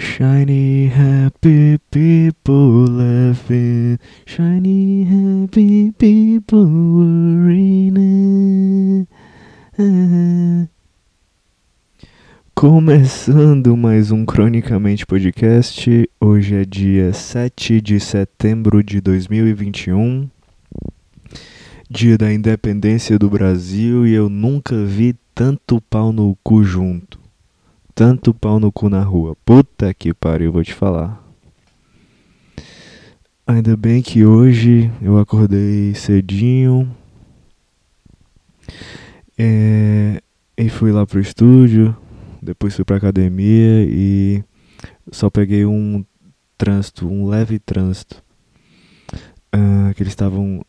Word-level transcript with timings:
Shiny 0.00 0.86
happy 0.86 1.76
people 1.90 2.86
laughing. 2.86 3.98
Shiny 4.26 5.02
happy 5.02 5.90
people 5.90 6.66
worrying. 6.66 7.98
Começando 12.54 13.76
mais 13.76 14.12
um 14.12 14.24
Cronicamente 14.24 15.04
Podcast. 15.04 16.08
Hoje 16.20 16.54
é 16.54 16.64
dia 16.64 17.12
7 17.12 17.80
de 17.80 17.98
setembro 17.98 18.84
de 18.84 19.00
2021, 19.00 20.30
dia 21.90 22.16
da 22.16 22.32
independência 22.32 23.18
do 23.18 23.28
Brasil, 23.28 24.06
e 24.06 24.14
eu 24.14 24.28
nunca 24.28 24.84
vi 24.84 25.16
tanto 25.34 25.80
pau 25.80 26.12
no 26.12 26.38
cu 26.44 26.62
junto. 26.62 27.18
Tanto 27.98 28.32
pau 28.32 28.60
no 28.60 28.70
cu 28.70 28.88
na 28.88 29.02
rua. 29.02 29.36
Puta 29.44 29.92
que 29.92 30.14
pariu, 30.14 30.52
vou 30.52 30.62
te 30.62 30.72
falar. 30.72 31.20
Ainda 33.44 33.76
bem 33.76 34.00
que 34.00 34.24
hoje 34.24 34.88
eu 35.02 35.18
acordei 35.18 35.92
cedinho. 35.96 36.88
É, 39.36 40.22
e 40.56 40.68
fui 40.68 40.92
lá 40.92 41.04
pro 41.04 41.18
estúdio. 41.18 41.96
Depois 42.40 42.76
fui 42.76 42.84
pra 42.84 42.98
academia 42.98 43.84
e 43.90 44.44
só 45.10 45.28
peguei 45.28 45.66
um 45.66 46.04
trânsito, 46.56 47.08
um 47.08 47.26
leve 47.26 47.58
trânsito. 47.58 48.22
Uh, 49.52 49.92
que 49.96 50.04
eles 50.04 50.12
estavam. 50.12 50.64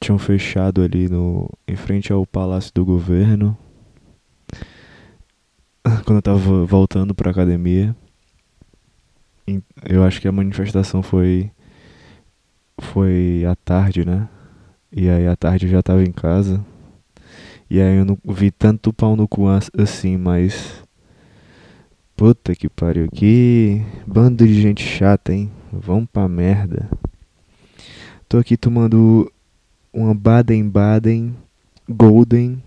tinham 0.00 0.18
fechado 0.18 0.80
ali 0.80 1.10
no, 1.10 1.46
em 1.68 1.76
frente 1.76 2.10
ao 2.10 2.24
Palácio 2.24 2.72
do 2.72 2.86
Governo. 2.86 3.54
Quando 6.04 6.18
eu 6.18 6.22
tava 6.22 6.64
voltando 6.64 7.14
pra 7.14 7.30
academia. 7.30 7.94
Eu 9.88 10.04
acho 10.04 10.20
que 10.20 10.28
a 10.28 10.32
manifestação 10.32 11.02
foi. 11.02 11.50
Foi 12.78 13.44
à 13.46 13.54
tarde, 13.54 14.04
né? 14.04 14.28
E 14.92 15.08
aí 15.08 15.26
à 15.26 15.36
tarde 15.36 15.66
eu 15.66 15.70
já 15.70 15.82
tava 15.82 16.02
em 16.02 16.12
casa. 16.12 16.64
E 17.68 17.80
aí 17.80 17.96
eu 17.96 18.04
não 18.04 18.18
vi 18.24 18.50
tanto 18.50 18.92
pau 18.92 19.14
no 19.14 19.28
cu 19.28 19.44
assim, 19.76 20.16
mas 20.16 20.82
Puta 22.20 22.54
que 22.54 22.68
pariu, 22.68 23.08
que 23.10 23.82
bando 24.06 24.46
de 24.46 24.60
gente 24.60 24.82
chata, 24.82 25.32
hein? 25.32 25.50
Vamos 25.72 26.06
pra 26.12 26.28
merda. 26.28 26.86
Tô 28.28 28.36
aqui 28.36 28.58
tomando 28.58 29.32
uma 29.90 30.14
Baden-Baden 30.14 31.34
Golden 31.88 32.62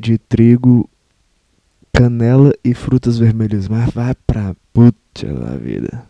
de 0.00 0.18
trigo, 0.18 0.88
canela 1.92 2.52
e 2.64 2.74
frutas 2.74 3.18
vermelhas. 3.18 3.68
Mas 3.68 3.92
vai 3.92 4.14
pra 4.26 4.56
puta 4.72 5.32
da 5.34 5.56
vida. 5.56 6.08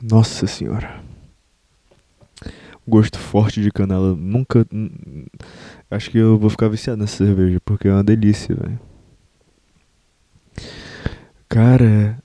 Nossa 0.00 0.46
senhora 0.46 1.02
gosto 2.88 3.18
forte 3.18 3.62
de 3.62 3.70
canela. 3.70 4.16
Nunca. 4.16 4.66
Acho 5.90 6.10
que 6.10 6.18
eu 6.18 6.38
vou 6.38 6.48
ficar 6.48 6.68
viciado 6.68 7.00
nessa 7.00 7.24
cerveja, 7.24 7.60
porque 7.64 7.86
é 7.86 7.92
uma 7.92 8.02
delícia, 8.02 8.54
velho. 8.54 8.80
Cara. 11.48 12.18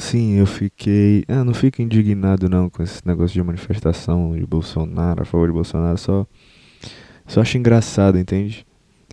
Sim, 0.00 0.38
eu 0.38 0.46
fiquei. 0.46 1.24
Ah, 1.28 1.44
não 1.44 1.52
fico 1.52 1.82
indignado 1.82 2.48
não 2.48 2.70
com 2.70 2.82
esse 2.82 3.06
negócio 3.06 3.34
de 3.34 3.42
manifestação 3.42 4.34
de 4.34 4.46
Bolsonaro, 4.46 5.22
a 5.22 5.24
favor 5.26 5.46
de 5.46 5.52
Bolsonaro, 5.52 5.98
só. 5.98 6.26
Só 7.26 7.42
acho 7.42 7.58
engraçado, 7.58 8.18
entende? 8.18 8.66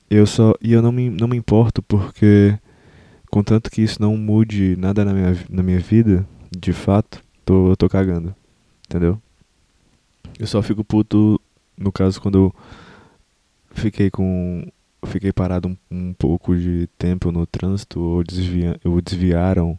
Eu 0.09 0.25
só. 0.25 0.53
E 0.61 0.71
eu 0.71 0.81
não 0.81 0.91
me, 0.91 1.09
não 1.09 1.27
me 1.27 1.35
importo 1.37 1.83
porque. 1.83 2.57
Contanto 3.29 3.69
que 3.69 3.81
isso 3.81 4.01
não 4.01 4.15
mude 4.15 4.77
nada 4.77 5.03
na 5.03 5.13
minha, 5.13 5.37
na 5.49 5.61
minha 5.61 5.79
vida, 5.79 6.25
de 6.49 6.71
fato, 6.71 7.21
tô, 7.43 7.71
eu 7.71 7.75
tô 7.75 7.89
cagando. 7.89 8.33
Entendeu? 8.85 9.21
Eu 10.39 10.47
só 10.47 10.61
fico 10.61 10.83
puto, 10.85 11.39
no 11.77 11.91
caso, 11.91 12.21
quando 12.21 12.37
eu 12.37 12.55
fiquei 13.71 14.09
com. 14.09 14.65
Fiquei 15.05 15.33
parado 15.33 15.67
um, 15.67 15.77
um 15.91 16.13
pouco 16.13 16.55
de 16.55 16.87
tempo 16.97 17.31
no 17.31 17.45
trânsito 17.45 17.99
ou, 17.99 18.23
desvia, 18.23 18.79
ou 18.83 19.01
desviaram 19.01 19.77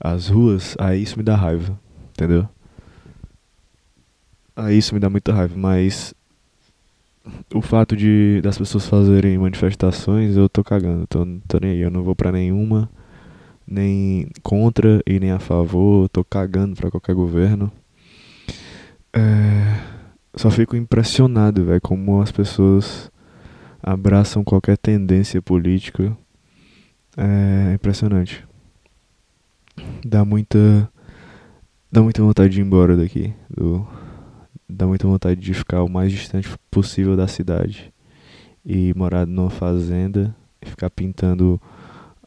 as 0.00 0.28
ruas, 0.28 0.76
aí 0.78 1.02
isso 1.02 1.16
me 1.18 1.22
dá 1.22 1.36
raiva, 1.36 1.78
entendeu? 2.10 2.48
Aí 4.56 4.78
isso 4.78 4.94
me 4.94 5.00
dá 5.00 5.10
muita 5.10 5.32
raiva, 5.32 5.54
mas 5.56 6.14
o 7.52 7.60
fato 7.60 7.96
de 7.96 8.40
das 8.42 8.58
pessoas 8.58 8.86
fazerem 8.86 9.38
manifestações, 9.38 10.36
eu 10.36 10.48
tô 10.48 10.62
cagando, 10.62 11.06
tô, 11.06 11.26
tô 11.48 11.58
nem 11.60 11.72
aí, 11.72 11.80
eu 11.80 11.90
não 11.90 12.02
vou 12.02 12.14
pra 12.14 12.30
nenhuma, 12.30 12.88
nem 13.66 14.28
contra 14.42 15.02
e 15.06 15.18
nem 15.18 15.30
a 15.30 15.38
favor, 15.38 16.08
tô 16.08 16.22
cagando 16.22 16.76
pra 16.76 16.90
qualquer 16.90 17.14
governo. 17.14 17.72
É, 19.12 19.80
só 20.36 20.50
fico 20.50 20.76
impressionado, 20.76 21.64
velho, 21.64 21.80
como 21.80 22.20
as 22.20 22.32
pessoas 22.32 23.10
abraçam 23.82 24.42
qualquer 24.42 24.76
tendência 24.76 25.40
política. 25.40 26.16
É 27.16 27.74
impressionante. 27.74 28.44
Dá 30.04 30.24
muita 30.24 30.90
dá 31.90 32.02
muita 32.02 32.22
vontade 32.22 32.54
de 32.54 32.60
ir 32.60 32.64
embora 32.64 32.96
daqui, 32.96 33.32
do 33.48 33.86
dá 34.68 34.86
muita 34.86 35.06
vontade 35.06 35.40
de 35.40 35.54
ficar 35.54 35.82
o 35.82 35.88
mais 35.88 36.10
distante 36.10 36.48
possível 36.70 37.16
da 37.16 37.28
cidade 37.28 37.92
e 38.64 38.92
morar 38.96 39.26
numa 39.26 39.50
fazenda 39.50 40.34
e 40.60 40.68
ficar 40.68 40.90
pintando 40.90 41.60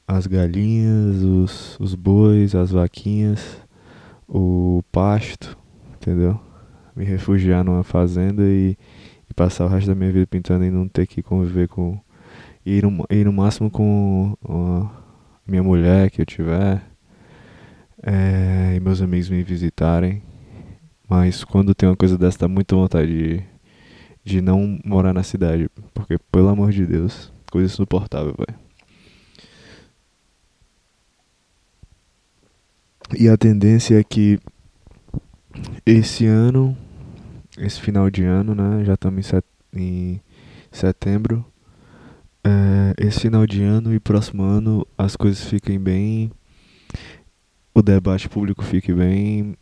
as 0.08 0.28
galinhas, 0.28 1.22
os, 1.22 1.78
os 1.80 1.96
bois, 1.96 2.56
as 2.56 2.72
vaquinhas, 2.72 3.58
o 4.28 4.82
pasto, 4.92 5.58
entendeu? 5.96 6.40
me 6.98 7.06
refugiar 7.06 7.64
numa 7.64 7.84
fazenda 7.84 8.42
e, 8.42 8.76
e, 9.30 9.34
passar 9.36 9.66
o 9.66 9.68
resto 9.68 9.88
da 9.88 9.96
minha 9.96 10.12
vida 10.12 10.26
pintando 10.26 10.66
e 10.66 10.72
não 10.72 10.88
ter 10.88 11.06
que 11.06 11.22
conviver 11.22 11.68
com. 11.68 12.00
Ir 12.66 12.84
no, 12.84 13.06
ir 13.10 13.24
no 13.24 13.32
máximo 13.32 13.70
com 13.70 14.36
a 14.44 14.90
minha 15.48 15.64
mulher 15.64 16.10
que 16.10 16.22
eu 16.22 16.26
tiver. 16.26 16.84
É, 18.10 18.76
e 18.76 18.80
meus 18.80 19.02
amigos 19.02 19.30
me 19.30 19.44
visitarem. 19.44 20.24
Mas 21.10 21.44
quando 21.44 21.76
tem 21.76 21.90
uma 21.90 21.96
coisa 21.96 22.18
dessa, 22.18 22.40
dá 22.40 22.48
muita 22.48 22.74
vontade 22.74 23.12
de, 23.12 23.44
de 24.24 24.42
não 24.42 24.80
morar 24.86 25.14
na 25.14 25.24
cidade. 25.24 25.70
Porque, 25.94 26.18
pelo 26.32 26.48
amor 26.48 26.72
de 26.72 26.86
Deus, 26.86 27.34
coisa 27.52 27.72
insuportável, 27.74 28.34
velho. 28.38 28.60
E 33.18 33.28
a 33.28 33.36
tendência 33.36 34.00
é 34.00 34.04
que 34.04 34.40
esse 35.86 36.26
ano 36.26 36.78
esse 37.58 37.82
final 37.82 38.10
de 38.10 38.24
ano, 38.24 38.54
né? 38.54 38.86
Já 38.86 38.94
estamos 38.94 39.20
em, 39.20 39.24
set 39.24 39.46
em 39.74 40.22
setembro. 40.72 41.46
É, 42.44 42.94
esse 43.06 43.22
final 43.22 43.46
de 43.46 43.64
ano 43.64 43.94
e 43.94 44.00
próximo 44.00 44.44
ano 44.44 44.86
as 44.98 45.16
coisas 45.16 45.44
fiquem 45.44 45.80
bem. 45.80 46.32
O 47.78 47.82
debate 47.84 48.28
público 48.28 48.64
fique 48.64 48.92
bem. 48.92 49.56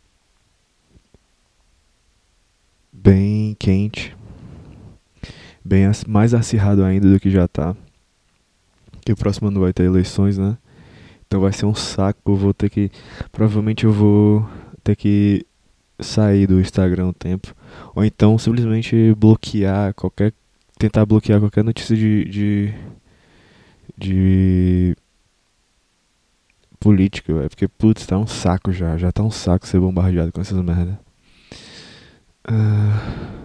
bem 2.90 3.54
quente. 3.58 4.16
Bem 5.62 5.82
mais 6.08 6.32
acirrado 6.32 6.82
ainda 6.82 7.12
do 7.12 7.20
que 7.20 7.30
já 7.30 7.46
tá. 7.46 7.76
Que 9.04 9.12
o 9.12 9.16
próximo 9.16 9.48
ano 9.48 9.60
vai 9.60 9.70
ter 9.70 9.82
eleições, 9.82 10.38
né? 10.38 10.56
Então 11.26 11.42
vai 11.42 11.52
ser 11.52 11.66
um 11.66 11.74
saco. 11.74 12.32
Eu 12.32 12.36
vou 12.36 12.54
ter 12.54 12.70
que. 12.70 12.90
Provavelmente 13.30 13.84
eu 13.84 13.92
vou 13.92 14.48
ter 14.82 14.96
que 14.96 15.44
sair 16.00 16.46
do 16.46 16.58
Instagram 16.58 17.08
um 17.08 17.12
tempo. 17.12 17.54
Ou 17.94 18.02
então 18.02 18.38
simplesmente 18.38 19.14
bloquear 19.14 19.92
qualquer. 19.92 20.32
tentar 20.78 21.04
bloquear 21.04 21.38
qualquer 21.38 21.62
notícia 21.62 21.94
de. 21.94 22.24
de, 22.24 22.74
de 23.94 24.55
política, 26.86 27.34
véio, 27.34 27.50
porque 27.50 27.66
putz, 27.66 28.06
tá 28.06 28.16
um 28.16 28.28
saco 28.28 28.72
já, 28.72 28.96
já 28.96 29.10
tá 29.10 29.20
um 29.20 29.30
saco 29.30 29.66
ser 29.66 29.80
bombardeado 29.80 30.30
com 30.30 30.40
essas 30.40 30.56
merda. 30.62 31.00
Uh, 32.48 33.36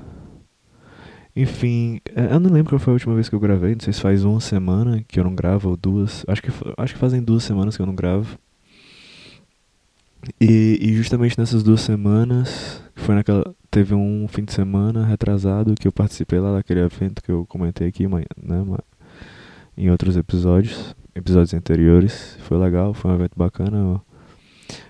enfim, 1.35 1.99
é, 2.15 2.35
eu 2.35 2.39
não 2.39 2.51
lembro 2.51 2.69
qual 2.69 2.77
foi 2.77 2.91
a 2.91 2.93
última 2.93 3.15
vez 3.15 3.27
que 3.27 3.33
eu 3.33 3.39
gravei, 3.39 3.73
não 3.73 3.79
sei 3.79 3.93
se 3.93 3.99
faz 3.99 4.23
uma 4.23 4.39
semana 4.39 5.03
que 5.07 5.19
eu 5.19 5.23
não 5.23 5.33
gravo 5.33 5.69
ou 5.69 5.75
duas. 5.75 6.23
Acho 6.27 6.43
que, 6.43 6.51
acho 6.77 6.93
que 6.93 6.99
fazem 6.99 7.19
duas 7.19 7.43
semanas 7.43 7.75
que 7.75 7.81
eu 7.81 7.87
não 7.87 7.95
gravo. 7.95 8.37
E, 10.39 10.77
e 10.79 10.93
justamente 10.93 11.35
nessas 11.39 11.63
duas 11.63 11.81
semanas, 11.81 12.83
foi 12.93 13.15
naquela. 13.15 13.55
Teve 13.71 13.95
um 13.95 14.27
fim 14.27 14.43
de 14.43 14.53
semana 14.53 15.03
retrasado 15.03 15.73
que 15.73 15.87
eu 15.87 15.91
participei 15.91 16.39
lá 16.39 16.53
daquele 16.53 16.81
evento 16.81 17.23
que 17.23 17.31
eu 17.31 17.43
comentei 17.47 17.87
aqui, 17.87 18.05
né, 18.07 18.63
em 19.75 19.89
outros 19.89 20.15
episódios, 20.15 20.95
episódios 21.15 21.53
anteriores. 21.53 22.37
Foi 22.41 22.57
legal, 22.57 22.93
foi 22.93 23.11
um 23.11 23.15
evento 23.15 23.33
bacana. 23.35 24.01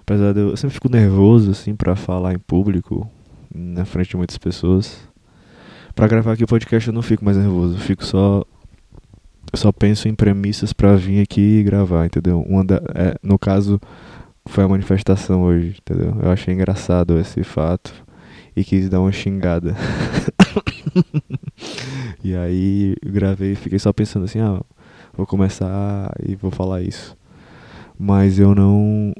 Apesar 0.01 0.33
de 0.33 0.39
eu, 0.39 0.49
eu 0.49 0.57
sempre 0.57 0.73
fico 0.73 0.89
nervoso 0.89 1.51
assim 1.51 1.75
para 1.75 1.95
falar 1.95 2.33
em 2.33 2.39
público, 2.39 3.09
na 3.53 3.85
frente 3.85 4.09
de 4.09 4.17
muitas 4.17 4.37
pessoas. 4.37 4.97
Pra 5.95 6.07
gravar 6.07 6.33
aqui 6.33 6.43
o 6.43 6.47
podcast 6.47 6.87
eu 6.87 6.93
não 6.93 7.01
fico 7.01 7.25
mais 7.25 7.37
nervoso, 7.37 7.75
eu 7.75 7.79
fico 7.79 8.05
só. 8.05 8.43
Eu 9.51 9.57
só 9.57 9.71
penso 9.71 10.07
em 10.07 10.15
premissas 10.15 10.71
pra 10.71 10.95
vir 10.95 11.21
aqui 11.21 11.59
e 11.59 11.63
gravar, 11.63 12.05
entendeu? 12.05 12.41
Uma 12.41 12.63
da, 12.63 12.81
é, 12.95 13.15
no 13.21 13.37
caso, 13.37 13.81
foi 14.45 14.63
a 14.63 14.67
manifestação 14.67 15.43
hoje, 15.43 15.77
entendeu? 15.81 16.17
Eu 16.21 16.31
achei 16.31 16.53
engraçado 16.53 17.19
esse 17.19 17.43
fato 17.43 17.93
e 18.55 18.63
quis 18.63 18.89
dar 18.89 19.01
uma 19.01 19.11
xingada. 19.11 19.75
e 22.23 22.33
aí 22.35 22.95
gravei 23.05 23.53
e 23.53 23.55
fiquei 23.55 23.79
só 23.79 23.91
pensando 23.91 24.23
assim, 24.25 24.39
ah, 24.39 24.61
vou 25.13 25.25
começar 25.25 26.13
e 26.27 26.35
vou 26.35 26.51
falar 26.51 26.81
isso. 26.81 27.17
Mas 27.97 28.39
eu 28.39 28.55
não. 28.55 29.13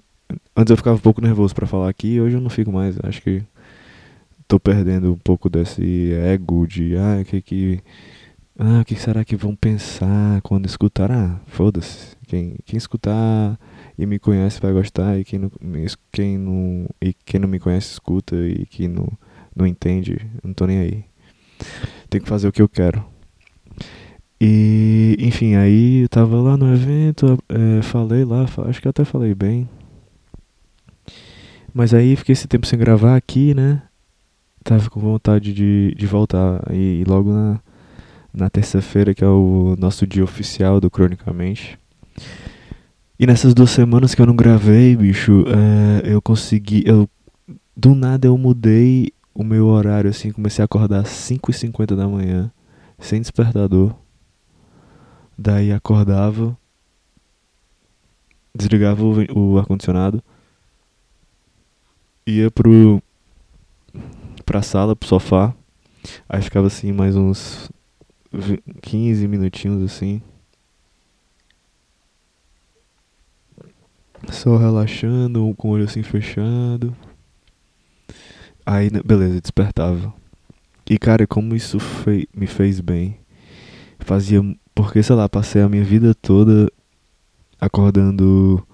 Antes 0.55 0.71
eu 0.71 0.77
ficava 0.77 0.97
um 0.97 1.01
pouco 1.01 1.21
nervoso 1.21 1.53
para 1.53 1.67
falar 1.67 1.89
aqui, 1.89 2.19
hoje 2.19 2.35
eu 2.37 2.41
não 2.41 2.49
fico 2.49 2.71
mais. 2.71 2.97
Acho 3.03 3.21
que 3.21 3.43
tô 4.47 4.59
perdendo 4.59 5.13
um 5.13 5.17
pouco 5.17 5.49
desse 5.49 6.13
ego 6.13 6.67
de 6.67 6.95
ah, 6.97 7.23
que 7.25 7.41
que 7.41 7.83
ah, 8.59 8.81
o 8.81 8.85
que 8.85 8.95
será 8.95 9.25
que 9.25 9.35
vão 9.35 9.55
pensar 9.55 10.41
quando 10.41 10.65
escutar? 10.67 11.11
Ah, 11.11 11.39
foda-se. 11.47 12.15
Quem, 12.27 12.57
quem 12.65 12.77
escutar 12.77 13.59
e 13.97 14.05
me 14.05 14.19
conhece 14.19 14.61
vai 14.61 14.71
gostar 14.71 15.17
e 15.17 15.23
quem 15.23 15.39
não, 15.39 15.51
quem 16.11 16.37
não, 16.37 16.87
e 17.01 17.13
quem 17.13 17.39
não 17.39 17.47
me 17.47 17.59
conhece 17.59 17.93
escuta 17.93 18.35
e 18.35 18.65
quem 18.67 18.87
não, 18.87 19.07
não 19.55 19.65
entende, 19.65 20.29
não 20.43 20.53
tô 20.53 20.65
nem 20.65 20.79
aí. 20.79 21.05
Tenho 22.09 22.23
que 22.23 22.29
fazer 22.29 22.47
o 22.47 22.51
que 22.51 22.61
eu 22.61 22.69
quero. 22.69 23.03
E, 24.43 25.15
enfim, 25.19 25.53
aí 25.53 26.01
eu 26.01 26.09
tava 26.09 26.41
lá 26.41 26.57
no 26.57 26.73
evento, 26.73 27.37
é, 27.47 27.83
falei 27.83 28.25
lá, 28.25 28.47
acho 28.67 28.81
que 28.81 28.87
até 28.87 29.05
falei 29.05 29.35
bem. 29.35 29.69
Mas 31.71 31.93
aí 31.93 32.15
fiquei 32.15 32.33
esse 32.33 32.47
tempo 32.47 32.65
sem 32.65 32.79
gravar 32.79 33.15
aqui, 33.15 33.53
né? 33.53 33.83
Tava 34.63 34.89
com 34.89 34.99
vontade 34.99 35.53
de, 35.53 35.93
de 35.95 36.07
voltar. 36.07 36.59
E, 36.71 37.01
e 37.01 37.03
logo 37.03 37.31
na, 37.31 37.59
na 38.33 38.49
terça-feira, 38.49 39.13
que 39.13 39.23
é 39.23 39.27
o 39.27 39.75
nosso 39.77 40.07
dia 40.07 40.23
oficial 40.23 40.81
do 40.81 40.89
Cronicamente. 40.89 41.77
E 43.19 43.27
nessas 43.27 43.53
duas 43.53 43.69
semanas 43.69 44.15
que 44.15 44.23
eu 44.23 44.25
não 44.25 44.35
gravei, 44.35 44.95
bicho, 44.95 45.45
é, 45.47 46.11
eu 46.11 46.19
consegui. 46.19 46.81
Eu, 46.83 47.07
do 47.77 47.93
nada 47.93 48.25
eu 48.25 48.35
mudei 48.39 49.13
o 49.35 49.43
meu 49.43 49.67
horário, 49.67 50.09
assim, 50.09 50.31
comecei 50.31 50.63
a 50.63 50.65
acordar 50.65 51.01
às 51.01 51.09
5h50 51.09 51.95
da 51.95 52.07
manhã, 52.07 52.51
sem 52.97 53.21
despertador. 53.21 53.93
Daí 55.43 55.71
acordava, 55.71 56.55
desligava 58.53 59.03
o, 59.03 59.53
o 59.53 59.57
ar-condicionado, 59.57 60.23
ia 62.27 62.51
pro. 62.51 63.01
pra 64.45 64.61
sala, 64.61 64.95
pro 64.95 65.09
sofá, 65.09 65.55
aí 66.29 66.43
ficava 66.43 66.67
assim 66.67 66.91
mais 66.91 67.15
uns 67.15 67.71
15 68.83 69.27
minutinhos 69.27 69.81
assim. 69.81 70.21
Só 74.29 74.57
relaxando, 74.57 75.55
com 75.55 75.69
o 75.69 75.71
olho 75.71 75.85
assim 75.85 76.03
fechado. 76.03 76.95
Aí, 78.63 78.91
né, 78.91 79.01
beleza, 79.03 79.41
despertava. 79.41 80.13
E 80.87 80.99
cara, 80.99 81.25
como 81.25 81.55
isso 81.55 81.79
foi, 81.79 82.27
me 82.31 82.45
fez 82.45 82.79
bem. 82.79 83.17
Fazia. 83.97 84.39
Porque, 84.83 85.03
sei 85.03 85.15
lá, 85.15 85.27
passei 85.29 85.61
a 85.61 85.69
minha 85.69 85.83
vida 85.83 86.13
toda 86.13 86.71
acordando 87.59 88.65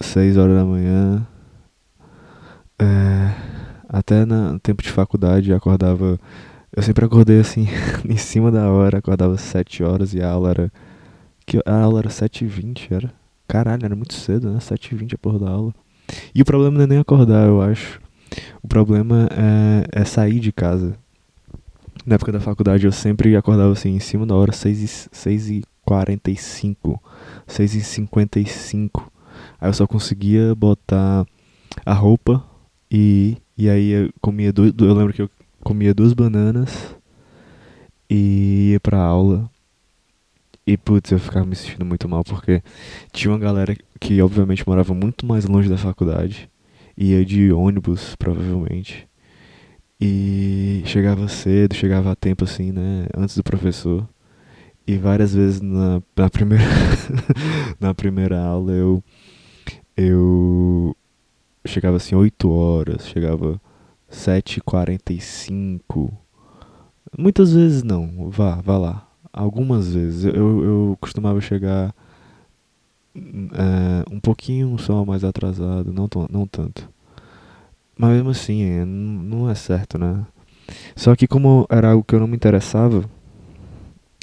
6 0.00 0.36
horas 0.36 0.56
da 0.56 0.64
manhã. 0.64 1.26
É, 2.78 3.34
até 3.88 4.24
no 4.24 4.58
tempo 4.58 4.82
de 4.82 4.90
faculdade 4.90 5.52
acordava 5.52 6.20
eu 6.76 6.82
sempre 6.82 7.06
acordei 7.06 7.40
assim, 7.40 7.66
em 8.06 8.18
cima 8.18 8.52
da 8.52 8.70
hora, 8.70 8.98
acordava 8.98 9.38
7 9.38 9.82
horas 9.82 10.12
e 10.12 10.20
a 10.20 10.30
aula 10.30 10.50
era. 10.50 10.72
Que, 11.46 11.58
a 11.64 11.80
aula 11.80 12.00
era 12.00 12.10
7h20, 12.10 12.92
era. 12.92 13.12
Caralho, 13.48 13.84
era 13.84 13.96
muito 13.96 14.12
cedo, 14.12 14.50
né? 14.50 14.58
7h20 14.58 15.14
a 15.14 15.18
porra 15.18 15.38
da 15.38 15.48
aula. 15.48 15.74
E 16.34 16.42
o 16.42 16.44
problema 16.44 16.76
não 16.76 16.84
é 16.84 16.86
nem 16.86 16.98
acordar, 16.98 17.46
eu 17.46 17.62
acho. 17.62 17.98
O 18.62 18.68
problema 18.68 19.26
é, 19.32 20.02
é 20.02 20.04
sair 20.04 20.38
de 20.38 20.52
casa. 20.52 20.98
Na 22.06 22.14
época 22.14 22.30
da 22.30 22.40
faculdade 22.40 22.86
eu 22.86 22.92
sempre 22.92 23.34
acordava 23.34 23.72
assim, 23.72 23.96
em 23.96 23.98
cima 23.98 24.24
da 24.24 24.36
hora, 24.36 24.52
6h45, 24.52 27.00
6h55. 27.48 29.02
Aí 29.60 29.68
eu 29.68 29.74
só 29.74 29.88
conseguia 29.88 30.54
botar 30.54 31.26
a 31.84 31.92
roupa 31.92 32.44
e, 32.88 33.36
e 33.58 33.68
aí 33.68 33.90
eu 33.90 34.08
comia 34.20 34.52
dois. 34.52 34.72
Eu 34.78 34.94
lembro 34.94 35.12
que 35.12 35.22
eu 35.22 35.28
comia 35.64 35.92
duas 35.92 36.12
bananas 36.12 36.94
e 38.08 38.70
ia 38.70 38.78
pra 38.78 39.02
aula. 39.02 39.50
E 40.64 40.76
putz, 40.76 41.10
eu 41.10 41.18
ficava 41.18 41.44
me 41.44 41.56
sentindo 41.56 41.84
muito 41.84 42.08
mal 42.08 42.22
porque 42.22 42.62
tinha 43.12 43.32
uma 43.32 43.38
galera 43.38 43.76
que 44.00 44.22
obviamente 44.22 44.64
morava 44.66 44.94
muito 44.94 45.26
mais 45.26 45.44
longe 45.44 45.68
da 45.68 45.76
faculdade, 45.76 46.48
ia 46.96 47.24
de 47.24 47.52
ônibus, 47.52 48.14
provavelmente. 48.14 49.08
E 50.00 50.82
chegava 50.86 51.28
cedo, 51.28 51.74
chegava 51.74 52.12
a 52.12 52.16
tempo 52.16 52.44
assim, 52.44 52.72
né, 52.72 53.06
antes 53.16 53.36
do 53.36 53.42
professor. 53.42 54.08
E 54.86 54.96
várias 54.96 55.34
vezes 55.34 55.60
na, 55.60 56.00
na 56.16 56.30
primeira 56.30 56.64
na 57.80 57.94
primeira 57.94 58.40
aula 58.40 58.72
eu 58.72 59.02
eu 59.96 60.96
chegava 61.66 61.96
assim 61.96 62.14
8 62.14 62.48
horas, 62.50 63.08
chegava 63.08 63.60
7h45. 64.10 66.12
Muitas 67.18 67.52
vezes 67.52 67.82
não, 67.82 68.30
vá, 68.30 68.56
vá 68.56 68.78
lá. 68.78 69.08
Algumas 69.32 69.92
vezes. 69.94 70.24
Eu, 70.24 70.64
eu 70.64 70.98
costumava 71.00 71.40
chegar 71.40 71.94
é, 73.14 74.04
um 74.10 74.20
pouquinho 74.20 74.78
só 74.78 75.04
mais 75.04 75.24
atrasado, 75.24 75.92
não, 75.92 76.08
não 76.30 76.46
tanto. 76.46 76.88
Mas 77.98 78.10
mesmo 78.12 78.30
assim, 78.30 78.62
é, 78.62 78.84
não 78.84 79.48
é 79.48 79.54
certo, 79.54 79.98
né? 79.98 80.26
Só 80.94 81.14
que 81.16 81.26
como 81.26 81.66
era 81.70 81.90
algo 81.90 82.04
que 82.04 82.14
eu 82.14 82.20
não 82.20 82.26
me 82.26 82.36
interessava, 82.36 83.08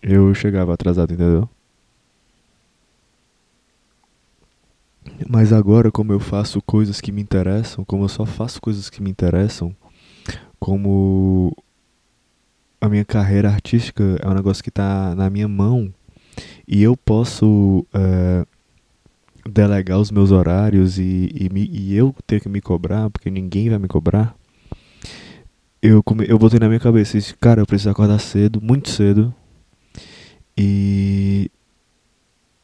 eu 0.01 0.33
chegava 0.35 0.73
atrasado, 0.73 1.13
entendeu? 1.13 1.49
Mas 5.27 5.51
agora, 5.51 5.91
como 5.91 6.11
eu 6.11 6.19
faço 6.19 6.61
coisas 6.61 7.01
que 7.01 7.11
me 7.11 7.21
interessam, 7.21 7.83
como 7.83 8.03
eu 8.03 8.09
só 8.09 8.25
faço 8.25 8.61
coisas 8.61 8.89
que 8.89 9.01
me 9.01 9.09
interessam, 9.09 9.75
como 10.59 11.55
a 12.79 12.89
minha 12.89 13.05
carreira 13.05 13.49
artística 13.49 14.03
é 14.21 14.27
um 14.27 14.33
negócio 14.33 14.63
que 14.63 14.69
está 14.69 15.15
na 15.15 15.29
minha 15.29 15.47
mão 15.47 15.93
e 16.67 16.83
eu 16.83 16.97
posso 16.97 17.85
é, 17.93 18.45
delegar 19.49 19.99
os 19.99 20.11
meus 20.11 20.31
horários 20.31 20.97
e, 20.97 21.29
e, 21.33 21.49
me, 21.51 21.65
e, 21.65 21.95
eu 21.95 22.15
ter 22.25 22.39
que 22.41 22.49
me 22.49 22.61
cobrar, 22.61 23.09
porque 23.09 23.29
ninguém 23.29 23.69
vai 23.69 23.79
me 23.79 23.87
cobrar, 23.87 24.35
eu, 25.81 26.01
come, 26.01 26.25
eu 26.27 26.39
botei 26.39 26.59
na 26.59 26.67
minha 26.67 26.79
cabeça, 26.79 27.17
cara, 27.39 27.61
eu 27.61 27.65
preciso 27.65 27.89
acordar 27.89 28.19
cedo, 28.19 28.61
muito 28.61 28.89
cedo, 28.89 29.33
e 30.57 31.51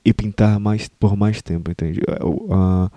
e 0.03 0.13
pintar 0.13 0.59
mais 0.59 0.87
por 0.87 1.15
mais 1.15 1.41
tempo, 1.41 1.69
entende? 1.69 2.01
A, 2.49 2.89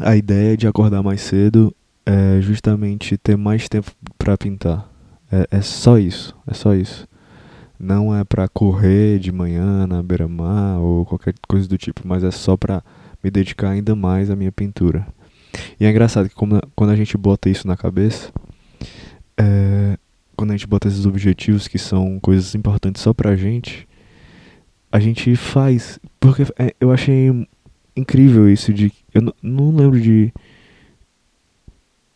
a 0.00 0.16
ideia 0.16 0.56
de 0.56 0.66
acordar 0.66 1.02
mais 1.02 1.20
cedo 1.20 1.74
é 2.04 2.40
justamente 2.40 3.16
ter 3.16 3.36
mais 3.36 3.68
tempo 3.68 3.92
para 4.18 4.36
pintar. 4.36 4.90
É, 5.30 5.58
é 5.58 5.60
só 5.60 5.98
isso, 5.98 6.34
é 6.46 6.54
só 6.54 6.74
isso. 6.74 7.06
Não 7.80 8.14
é 8.14 8.22
para 8.24 8.46
correr 8.46 9.18
de 9.18 9.32
manhã 9.32 9.86
na 9.86 10.02
beira-mar 10.02 10.78
ou 10.80 11.06
qualquer 11.06 11.32
coisa 11.48 11.66
do 11.66 11.78
tipo, 11.78 12.02
mas 12.04 12.22
é 12.22 12.30
só 12.30 12.54
para 12.54 12.84
me 13.24 13.30
dedicar 13.30 13.70
ainda 13.70 13.96
mais 13.96 14.30
à 14.30 14.36
minha 14.36 14.52
pintura. 14.52 15.06
E 15.80 15.86
é 15.86 15.90
engraçado 15.90 16.28
que 16.28 16.34
como, 16.34 16.60
quando 16.76 16.90
a 16.90 16.96
gente 16.96 17.16
bota 17.16 17.48
isso 17.48 17.66
na 17.66 17.78
cabeça, 17.78 18.30
é, 19.36 19.96
quando 20.36 20.50
a 20.50 20.56
gente 20.56 20.66
bota 20.66 20.88
esses 20.88 21.06
objetivos 21.06 21.66
que 21.66 21.78
são 21.78 22.20
coisas 22.20 22.54
importantes 22.54 23.00
só 23.00 23.14
pra 23.14 23.34
gente, 23.34 23.88
a 24.92 25.00
gente 25.00 25.34
faz. 25.36 25.98
Porque 26.18 26.42
é, 26.58 26.74
eu 26.78 26.92
achei 26.92 27.30
incrível 27.96 28.48
isso 28.48 28.72
de. 28.72 28.92
Eu 29.14 29.22
não, 29.42 29.70
lembro 29.70 30.00
de. 30.00 30.32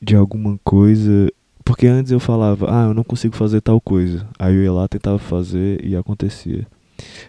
De 0.00 0.14
alguma 0.14 0.58
coisa. 0.62 1.32
Porque 1.64 1.86
antes 1.86 2.12
eu 2.12 2.20
falava, 2.20 2.66
ah, 2.68 2.88
eu 2.88 2.94
não 2.94 3.02
consigo 3.02 3.34
fazer 3.34 3.60
tal 3.60 3.80
coisa. 3.80 4.28
Aí 4.38 4.54
eu 4.54 4.62
ia 4.62 4.72
lá, 4.72 4.86
tentava 4.86 5.18
fazer 5.18 5.84
e 5.84 5.96
acontecia. 5.96 6.66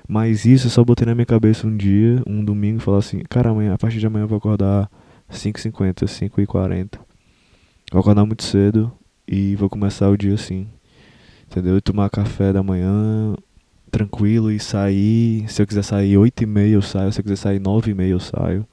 Mas 0.08 0.46
isso 0.46 0.68
eu 0.68 0.72
só 0.72 0.84
botei 0.84 1.06
na 1.06 1.16
minha 1.16 1.26
cabeça 1.26 1.66
um 1.66 1.76
dia, 1.76 2.22
um 2.28 2.44
domingo, 2.44 2.78
e 2.78 2.82
falar 2.82 2.98
assim, 2.98 3.20
cara, 3.30 3.50
amanhã, 3.50 3.74
a 3.74 3.78
partir 3.78 4.00
de 4.00 4.06
amanhã 4.06 4.24
eu 4.24 4.28
vou 4.28 4.38
acordar 4.38 4.90
5h50, 5.32 6.04
5h40. 6.04 7.00
Vou 7.92 8.02
acordar 8.02 8.26
muito 8.26 8.44
cedo 8.44 8.92
e 9.28 9.56
vou 9.56 9.70
começar 9.70 10.10
o 10.10 10.18
dia 10.18 10.34
assim. 10.34 10.68
Entendeu? 11.50 11.82
Tomar 11.82 12.10
café 12.10 12.52
da 12.52 12.62
manhã, 12.62 13.36
tranquilo 13.90 14.52
e 14.52 14.60
sair. 14.60 15.46
Se 15.48 15.62
eu 15.62 15.68
quiser 15.68 15.84
sair 15.84 16.18
8 16.18 16.44
e 16.44 16.46
meia 16.46 16.74
eu 16.74 16.82
saio, 16.82 17.12
se 17.12 17.20
eu 17.20 17.24
quiser 17.24 17.38
sair 17.38 17.60
9 17.60 17.92
e 17.92 17.94
meia 17.94 18.12
eu 18.12 18.20
saio. 18.20 18.68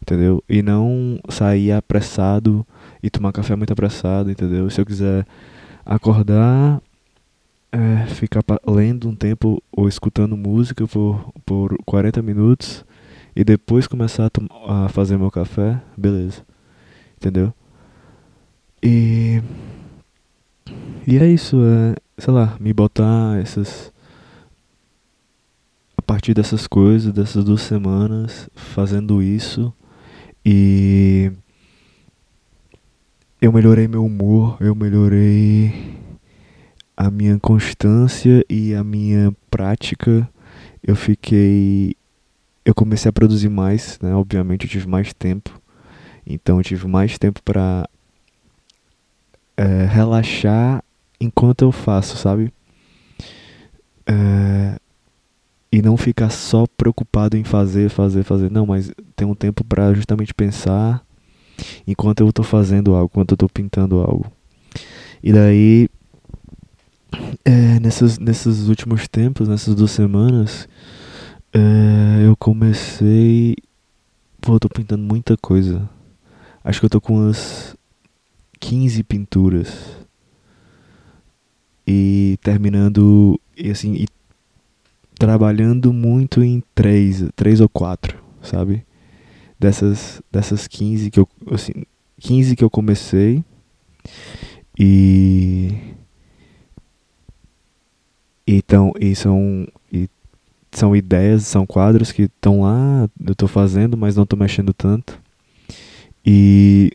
Entendeu? 0.00 0.42
E 0.48 0.62
não 0.62 1.18
sair 1.28 1.72
apressado 1.72 2.66
e 3.02 3.10
tomar 3.10 3.32
café 3.32 3.56
muito 3.56 3.72
apressado, 3.72 4.30
entendeu? 4.30 4.68
Se 4.70 4.80
eu 4.80 4.86
quiser 4.86 5.26
acordar 5.84 6.82
é, 7.72 8.06
ficar 8.06 8.42
lendo 8.66 9.08
um 9.08 9.14
tempo 9.14 9.62
ou 9.70 9.88
escutando 9.88 10.36
música 10.36 10.86
por, 10.86 11.32
por 11.44 11.76
40 11.84 12.20
minutos 12.22 12.84
e 13.34 13.44
depois 13.44 13.86
começar 13.86 14.30
a, 14.66 14.86
a 14.86 14.88
fazer 14.88 15.16
meu 15.16 15.30
café, 15.30 15.80
beleza. 15.96 16.44
Entendeu? 17.16 17.52
E. 18.82 19.42
E 21.06 21.18
é 21.18 21.26
isso, 21.26 21.56
é, 21.62 21.96
sei 22.18 22.32
lá, 22.32 22.56
me 22.58 22.72
botar 22.72 23.38
essas. 23.40 23.92
A 25.96 26.02
partir 26.02 26.34
dessas 26.34 26.66
coisas, 26.66 27.12
dessas 27.12 27.44
duas 27.44 27.60
semanas, 27.60 28.48
fazendo 28.54 29.22
isso. 29.22 29.72
E. 30.44 31.30
Eu 33.40 33.50
melhorei 33.50 33.88
meu 33.88 34.04
humor, 34.04 34.58
eu 34.60 34.74
melhorei 34.74 35.72
a 36.94 37.10
minha 37.10 37.38
constância 37.38 38.44
e 38.50 38.74
a 38.74 38.84
minha 38.84 39.34
prática. 39.50 40.28
Eu 40.82 40.94
fiquei. 40.94 41.96
Eu 42.62 42.74
comecei 42.74 43.08
a 43.08 43.12
produzir 43.12 43.48
mais, 43.48 43.98
né? 44.02 44.14
Obviamente 44.14 44.66
eu 44.66 44.70
tive 44.70 44.86
mais 44.86 45.14
tempo. 45.14 45.58
Então 46.26 46.58
eu 46.58 46.62
tive 46.62 46.86
mais 46.86 47.16
tempo 47.16 47.42
para 47.42 47.88
é, 49.56 49.86
relaxar 49.86 50.84
enquanto 51.18 51.62
eu 51.62 51.72
faço, 51.72 52.18
sabe? 52.18 52.52
É, 54.06 54.78
e 55.72 55.80
não 55.80 55.96
ficar 55.96 56.28
só 56.28 56.66
preocupado 56.76 57.38
em 57.38 57.44
fazer, 57.44 57.88
fazer, 57.88 58.22
fazer. 58.22 58.50
Não, 58.50 58.66
mas 58.66 58.92
tem 59.16 59.26
um 59.26 59.34
tempo 59.34 59.64
para 59.64 59.94
justamente 59.94 60.34
pensar 60.34 61.02
enquanto 61.86 62.20
eu 62.20 62.28
estou 62.28 62.44
fazendo 62.44 62.94
algo, 62.94 63.10
enquanto 63.12 63.32
eu 63.32 63.36
estou 63.36 63.48
pintando 63.48 64.00
algo. 64.00 64.30
E 65.22 65.32
daí, 65.32 65.88
é, 67.44 67.80
nesses, 67.80 68.18
nesses 68.18 68.68
últimos 68.68 69.06
tempos, 69.08 69.48
nessas 69.48 69.74
duas 69.74 69.90
semanas, 69.90 70.68
é, 71.52 72.26
eu 72.26 72.36
comecei. 72.36 73.56
Pô, 74.40 74.54
eu 74.54 74.60
tô 74.60 74.68
pintando 74.68 75.02
muita 75.02 75.36
coisa. 75.36 75.88
Acho 76.64 76.80
que 76.80 76.86
eu 76.86 76.90
tô 76.90 77.00
com 77.00 77.14
umas 77.14 77.76
15 78.58 79.02
pinturas. 79.04 79.68
E 81.86 82.38
terminando 82.42 83.40
e 83.56 83.70
assim 83.70 83.94
e 83.94 84.06
trabalhando 85.18 85.92
muito 85.92 86.42
em 86.42 86.62
três, 86.74 87.22
três 87.36 87.60
ou 87.60 87.68
quatro, 87.68 88.22
sabe? 88.40 88.86
Dessas 89.60 90.22
dessas 90.32 90.66
15 90.66 91.10
que 91.10 91.20
eu 91.20 91.28
assim, 91.52 91.84
15 92.18 92.56
que 92.56 92.64
eu 92.64 92.70
comecei 92.70 93.44
e 94.78 95.94
então 98.46 98.92
e 98.98 99.14
são 99.14 99.68
e 99.92 100.08
são 100.72 100.96
ideias, 100.96 101.44
são 101.44 101.66
quadros 101.66 102.10
que 102.10 102.22
estão 102.22 102.62
lá, 102.62 103.08
eu 103.26 103.32
estou 103.32 103.48
fazendo, 103.48 103.96
mas 103.96 104.16
não 104.16 104.22
estou 104.22 104.38
mexendo 104.38 104.72
tanto. 104.72 105.20
E 106.24 106.92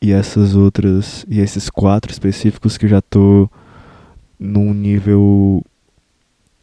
e 0.00 0.12
essas 0.12 0.54
outras 0.54 1.24
e 1.28 1.40
esses 1.40 1.68
quatro 1.70 2.10
específicos 2.10 2.78
que 2.78 2.86
eu 2.86 2.90
já 2.90 3.02
tô 3.02 3.48
num 4.38 4.72
nível 4.74 5.62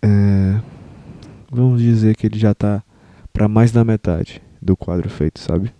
é, 0.01 0.59
vamos 1.51 1.81
dizer 1.81 2.15
que 2.15 2.27
ele 2.27 2.37
já 2.37 2.53
tá 2.53 2.83
para 3.33 3.47
mais 3.47 3.71
da 3.71 3.83
metade 3.83 4.41
do 4.61 4.77
quadro 4.77 5.09
feito, 5.09 5.39
sabe? 5.39 5.73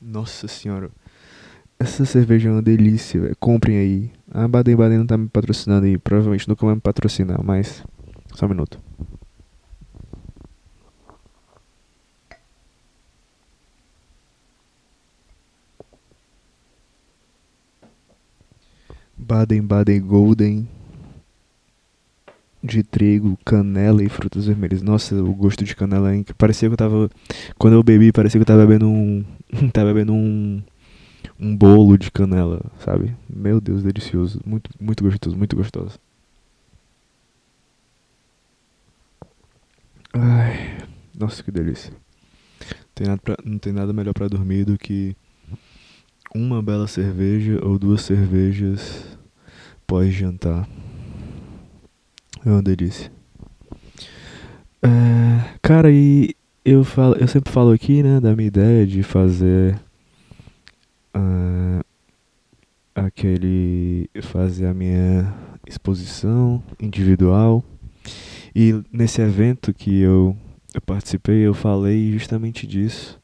Nossa 0.00 0.48
senhora. 0.48 0.90
Essa 1.78 2.04
cerveja 2.04 2.48
é 2.48 2.52
uma 2.52 2.62
delícia, 2.62 3.20
véio. 3.20 3.36
comprem 3.38 3.78
aí. 3.78 4.12
A 4.30 4.48
Baden 4.48 4.76
Baden 4.76 4.98
não 4.98 5.06
tá 5.06 5.16
me 5.16 5.28
patrocinando 5.28 5.86
aí, 5.86 5.96
provavelmente 5.96 6.48
nunca 6.48 6.66
vai 6.66 6.74
me 6.74 6.80
patrocinar, 6.80 7.42
mas 7.44 7.84
só 8.34 8.46
um 8.46 8.48
minuto. 8.50 8.78
Baden-Baden 19.16 20.00
Golden 20.00 20.79
de 22.62 22.82
trigo, 22.82 23.38
canela 23.44 24.02
e 24.02 24.08
frutas 24.08 24.46
vermelhas. 24.46 24.82
Nossa, 24.82 25.14
o 25.14 25.32
gosto 25.32 25.64
de 25.64 25.74
canela 25.74 26.14
hein? 26.14 26.24
parecia 26.36 26.68
que 26.68 26.74
eu 26.74 26.76
tava 26.76 27.10
quando 27.58 27.74
eu 27.74 27.82
bebi, 27.82 28.12
parecia 28.12 28.38
que 28.38 28.42
eu 28.42 28.46
tava 28.46 28.66
bebendo 28.66 28.88
um 28.88 29.24
tava 29.72 29.92
bebendo 29.92 30.12
um 30.12 30.62
um 31.38 31.56
bolo 31.56 31.96
de 31.96 32.10
canela, 32.10 32.60
sabe? 32.84 33.16
Meu 33.28 33.60
Deus, 33.60 33.82
delicioso, 33.82 34.40
muito 34.44 34.70
muito 34.80 35.02
gostoso, 35.02 35.36
muito 35.36 35.56
gostoso. 35.56 35.98
Ai, 40.12 40.78
nossa, 41.18 41.42
que 41.42 41.50
delícia. 41.50 41.92
Tem 42.94 43.06
nada 43.06 43.20
pra, 43.22 43.36
não 43.44 43.58
tem 43.58 43.72
nada 43.72 43.92
melhor 43.92 44.12
para 44.12 44.28
dormir 44.28 44.64
do 44.64 44.76
que 44.76 45.16
uma 46.34 46.62
bela 46.62 46.86
cerveja 46.86 47.58
ou 47.64 47.78
duas 47.78 48.02
cervejas 48.02 49.04
pós-jantar. 49.86 50.68
É 52.44 52.48
uma 52.48 52.62
delícia. 52.62 53.12
É, 54.82 55.58
cara, 55.60 55.90
e 55.90 56.34
eu, 56.64 56.84
falo, 56.84 57.14
eu 57.16 57.28
sempre 57.28 57.52
falo 57.52 57.70
aqui, 57.70 58.02
né, 58.02 58.18
da 58.18 58.34
minha 58.34 58.48
ideia 58.48 58.86
de 58.86 59.02
fazer 59.02 59.78
uh, 61.14 61.84
aquele. 62.94 64.08
fazer 64.22 64.66
a 64.66 64.74
minha 64.74 65.34
exposição 65.66 66.62
individual. 66.80 67.62
E 68.54 68.82
nesse 68.90 69.20
evento 69.20 69.72
que 69.72 70.00
eu, 70.00 70.36
eu 70.74 70.80
participei, 70.80 71.46
eu 71.46 71.54
falei 71.54 72.12
justamente 72.12 72.66
disso. 72.66 73.20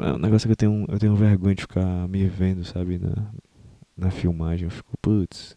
É 0.00 0.12
um 0.12 0.18
negócio 0.18 0.46
que 0.46 0.52
eu 0.52 0.56
tenho, 0.56 0.86
eu 0.88 0.98
tenho 0.98 1.14
vergonha 1.16 1.54
de 1.54 1.62
ficar 1.62 2.08
me 2.08 2.26
vendo, 2.26 2.64
sabe, 2.64 2.98
na, 2.98 3.30
na 3.96 4.10
filmagem. 4.10 4.66
Eu 4.66 4.70
fico, 4.70 4.96
putz. 5.00 5.56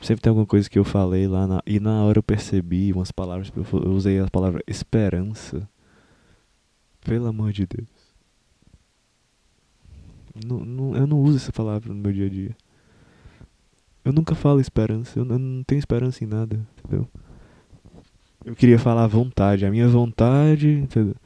Sempre 0.00 0.22
tem 0.22 0.30
alguma 0.30 0.46
coisa 0.46 0.70
que 0.70 0.78
eu 0.78 0.84
falei 0.84 1.26
lá 1.26 1.46
na, 1.46 1.62
e 1.66 1.80
na 1.80 2.04
hora 2.04 2.18
eu 2.18 2.22
percebi 2.22 2.92
umas 2.92 3.10
palavras. 3.10 3.50
Eu 3.54 3.90
usei 3.90 4.20
a 4.20 4.28
palavra 4.28 4.62
esperança. 4.66 5.68
Pelo 7.00 7.26
amor 7.26 7.52
de 7.52 7.66
Deus. 7.66 7.88
Não, 10.46 10.60
não, 10.60 10.96
eu 10.96 11.06
não 11.06 11.20
uso 11.20 11.38
essa 11.38 11.52
palavra 11.52 11.92
no 11.92 12.00
meu 12.00 12.12
dia 12.12 12.26
a 12.26 12.30
dia. 12.30 12.56
Eu 14.04 14.12
nunca 14.12 14.34
falo 14.34 14.60
esperança. 14.60 15.18
Eu 15.18 15.24
não, 15.24 15.62
tenho 15.64 15.78
esperança 15.78 16.22
em 16.22 16.26
nada, 16.26 16.60
entendeu? 16.78 17.08
Eu 18.44 18.54
queria 18.54 18.78
falar 18.78 19.06
vontade. 19.06 19.66
A 19.66 19.70
minha 19.70 19.88
vontade, 19.88 20.68
entendeu? 20.68 21.16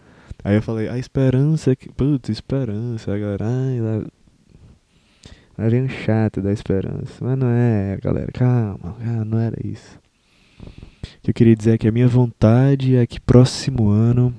Aí 0.42 0.56
eu 0.56 0.62
falei, 0.62 0.88
a 0.88 0.98
esperança 0.98 1.72
é 1.72 1.76
que. 1.76 1.90
Putz, 1.92 2.30
esperança. 2.30 3.14
A 3.14 3.18
galera, 3.18 3.44
ai, 3.46 4.06
um 5.58 5.88
chato 5.88 6.40
da 6.40 6.52
esperança. 6.52 7.12
Mas 7.20 7.38
não 7.38 7.48
é, 7.48 7.98
galera, 8.02 8.30
calma, 8.32 8.96
não 9.26 9.38
era 9.38 9.56
isso. 9.66 9.98
O 10.60 11.20
que 11.22 11.30
eu 11.30 11.34
queria 11.34 11.56
dizer 11.56 11.74
é 11.74 11.78
que 11.78 11.88
a 11.88 11.92
minha 11.92 12.08
vontade 12.08 12.96
é 12.96 13.06
que 13.06 13.20
próximo 13.20 13.88
ano 13.88 14.34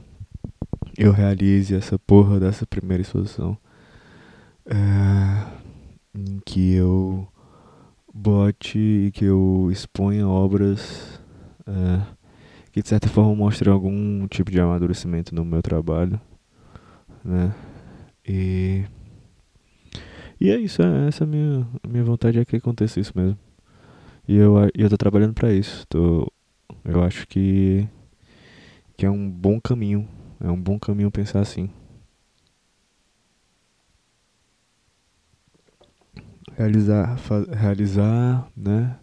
eu 0.98 1.12
realize 1.12 1.74
essa 1.74 1.98
porra 2.00 2.40
dessa 2.40 2.66
primeira 2.66 3.02
exposição. 3.02 3.58
É, 4.66 5.46
em 6.16 6.40
que 6.46 6.74
eu 6.74 7.28
bote 8.14 8.80
e 8.80 9.12
que 9.12 9.26
eu 9.26 9.70
exponha 9.72 10.28
obras. 10.28 11.20
É, 11.68 12.24
que 12.74 12.82
de 12.82 12.90
certa 12.90 13.08
forma 13.08 13.36
mostre 13.36 13.70
algum 13.70 14.28
tipo 14.28 14.50
de 14.50 14.60
amadurecimento 14.60 15.34
no 15.36 15.46
meu 15.46 15.62
trabalho, 15.62 16.20
né? 17.24 17.54
E 18.28 18.84
e 20.40 20.50
é 20.52 20.58
isso, 20.58 20.82
é, 20.82 21.08
essa 21.08 21.24
é 21.24 21.26
a 21.26 21.28
minha 21.28 21.68
a 21.84 21.88
minha 21.88 22.04
vontade 22.04 22.40
é 22.40 22.46
que 22.46 22.56
aconteça 22.56 23.00
isso 23.00 23.14
mesmo. 23.16 23.38
E 24.28 24.36
eu 24.38 24.56
eu 24.76 24.90
tô 24.90 24.98
trabalhando 24.98 25.34
para 25.34 25.54
isso. 25.54 25.86
Tô 25.88 26.32
eu 26.86 27.04
acho 27.04 27.28
que 27.28 27.88
que 28.98 29.06
é 29.06 29.10
um 29.12 29.30
bom 29.30 29.60
caminho, 29.62 30.08
é 30.40 30.50
um 30.52 30.62
bom 30.62 30.80
caminho 30.80 31.12
pensar 31.12 31.42
assim. 31.42 31.70
Realizar, 36.56 37.18
realizar, 37.52 38.48
né? 38.56 38.98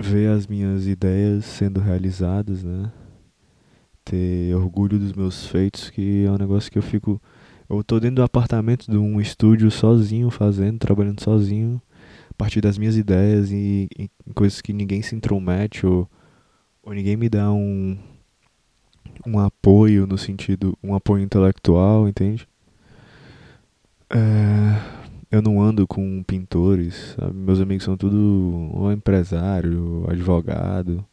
ver 0.00 0.30
as 0.30 0.46
minhas 0.46 0.86
ideias 0.86 1.44
sendo 1.44 1.80
realizadas, 1.80 2.62
né? 2.62 2.92
Ter 4.04 4.54
orgulho 4.54 4.98
dos 4.98 5.12
meus 5.12 5.46
feitos, 5.46 5.90
que 5.90 6.24
é 6.24 6.30
um 6.30 6.38
negócio 6.38 6.70
que 6.70 6.78
eu 6.78 6.82
fico. 6.82 7.20
Eu 7.68 7.84
tô 7.84 8.00
dentro 8.00 8.16
do 8.16 8.22
apartamento 8.22 8.90
de 8.90 8.96
um 8.96 9.20
estúdio 9.20 9.70
sozinho, 9.70 10.30
fazendo, 10.30 10.78
trabalhando 10.78 11.22
sozinho, 11.22 11.80
a 12.30 12.34
partir 12.34 12.62
das 12.62 12.78
minhas 12.78 12.96
ideias 12.96 13.50
e, 13.50 13.88
e 13.98 14.08
coisas 14.32 14.62
que 14.62 14.72
ninguém 14.72 15.02
se 15.02 15.14
intromete 15.14 15.86
ou, 15.86 16.08
ou 16.82 16.94
ninguém 16.94 17.16
me 17.16 17.28
dá 17.28 17.52
um, 17.52 17.98
um 19.26 19.38
apoio 19.38 20.06
no 20.06 20.16
sentido, 20.16 20.76
um 20.82 20.94
apoio 20.94 21.22
intelectual, 21.22 22.08
entende? 22.08 22.48
É, 24.08 24.16
eu 25.30 25.42
não 25.42 25.60
ando 25.60 25.86
com 25.86 26.22
pintores, 26.22 27.14
sabe? 27.18 27.34
meus 27.34 27.60
amigos 27.60 27.84
são 27.84 27.98
tudo 27.98 28.70
ou 28.72 28.90
empresário, 28.90 30.06
advogado. 30.08 31.04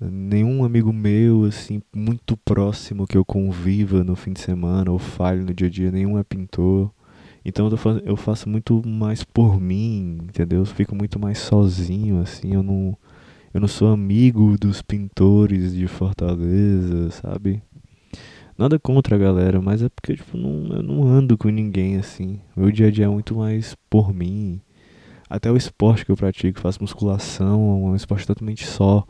Nenhum 0.00 0.64
amigo 0.64 0.92
meu, 0.92 1.44
assim, 1.44 1.82
muito 1.94 2.34
próximo 2.38 3.06
que 3.06 3.18
eu 3.18 3.24
conviva 3.24 4.02
no 4.02 4.16
fim 4.16 4.32
de 4.32 4.40
semana 4.40 4.90
ou 4.90 4.98
fale 4.98 5.42
no 5.42 5.52
dia 5.52 5.66
a 5.66 5.70
dia, 5.70 5.90
nenhum 5.90 6.18
é 6.18 6.24
pintor. 6.24 6.90
Então 7.44 7.68
eu, 7.68 7.76
faço, 7.76 8.02
eu 8.04 8.16
faço 8.16 8.48
muito 8.48 8.82
mais 8.86 9.22
por 9.22 9.60
mim, 9.60 10.20
entendeu? 10.24 10.60
Eu 10.60 10.66
fico 10.66 10.94
muito 10.94 11.18
mais 11.18 11.38
sozinho, 11.38 12.20
assim, 12.20 12.54
eu 12.54 12.62
não, 12.62 12.96
eu 13.52 13.60
não 13.60 13.68
sou 13.68 13.88
amigo 13.88 14.56
dos 14.58 14.80
pintores 14.80 15.74
de 15.74 15.86
Fortaleza, 15.86 17.10
sabe? 17.10 17.62
Nada 18.56 18.78
contra 18.78 19.16
a 19.16 19.18
galera, 19.18 19.60
mas 19.60 19.82
é 19.82 19.88
porque 19.88 20.16
tipo, 20.16 20.36
não, 20.36 20.76
eu 20.76 20.82
não 20.82 21.02
ando 21.06 21.36
com 21.36 21.48
ninguém 21.48 21.96
assim. 21.96 22.40
Meu 22.56 22.70
dia 22.70 22.88
a 22.88 22.90
dia 22.90 23.06
é 23.06 23.08
muito 23.08 23.34
mais 23.34 23.76
por 23.88 24.14
mim. 24.14 24.60
Até 25.28 25.50
o 25.50 25.56
esporte 25.56 26.04
que 26.04 26.10
eu 26.10 26.16
pratico, 26.16 26.60
faço 26.60 26.80
musculação, 26.80 27.60
é 27.86 27.90
um 27.90 27.96
esporte 27.96 28.26
totalmente 28.26 28.66
só. 28.66 29.06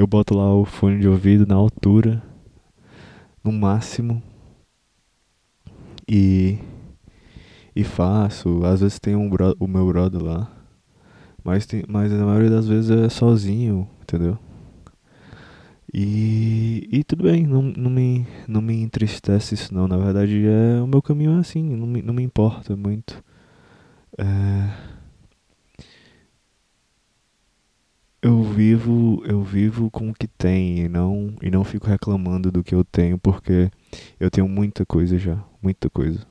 Eu 0.00 0.06
boto 0.06 0.34
lá 0.34 0.54
o 0.54 0.64
fone 0.64 0.98
de 0.98 1.06
ouvido 1.06 1.46
na 1.46 1.56
altura, 1.56 2.22
no 3.44 3.52
máximo. 3.52 4.22
E 6.08 6.56
e 7.76 7.84
faço. 7.84 8.64
Às 8.64 8.80
vezes 8.80 8.98
tem 8.98 9.14
um 9.14 9.28
bro, 9.28 9.54
o 9.60 9.66
meu 9.66 9.86
brother 9.88 10.22
lá. 10.22 10.50
Mas, 11.44 11.66
tem, 11.66 11.84
mas 11.86 12.10
a 12.14 12.24
maioria 12.24 12.48
das 12.48 12.66
vezes 12.66 12.90
é 12.90 13.10
sozinho, 13.10 13.86
entendeu? 14.00 14.38
E, 15.92 16.88
e 16.90 17.04
tudo 17.04 17.24
bem, 17.24 17.46
não, 17.46 17.60
não, 17.60 17.90
me, 17.90 18.26
não 18.48 18.62
me 18.62 18.80
entristece 18.80 19.54
isso 19.54 19.74
não. 19.74 19.86
Na 19.86 19.98
verdade, 19.98 20.46
é 20.46 20.80
o 20.80 20.86
meu 20.86 21.02
caminho 21.02 21.36
é 21.36 21.40
assim, 21.40 21.76
não 21.76 21.86
me, 21.86 22.00
não 22.00 22.14
me 22.14 22.22
importa 22.22 22.74
muito. 22.74 23.22
É, 24.16 24.89
eu 28.22 28.42
vivo 28.42 29.22
eu 29.24 29.42
vivo 29.42 29.90
com 29.90 30.10
o 30.10 30.14
que 30.14 30.28
tem 30.28 30.80
e 30.80 30.88
não, 30.88 31.34
e 31.42 31.50
não 31.50 31.64
fico 31.64 31.86
reclamando 31.86 32.50
do 32.52 32.62
que 32.62 32.74
eu 32.74 32.84
tenho, 32.84 33.18
porque 33.18 33.70
eu 34.18 34.30
tenho 34.30 34.48
muita 34.48 34.84
coisa 34.84 35.18
já, 35.18 35.42
muita 35.62 35.88
coisa. 35.88 36.26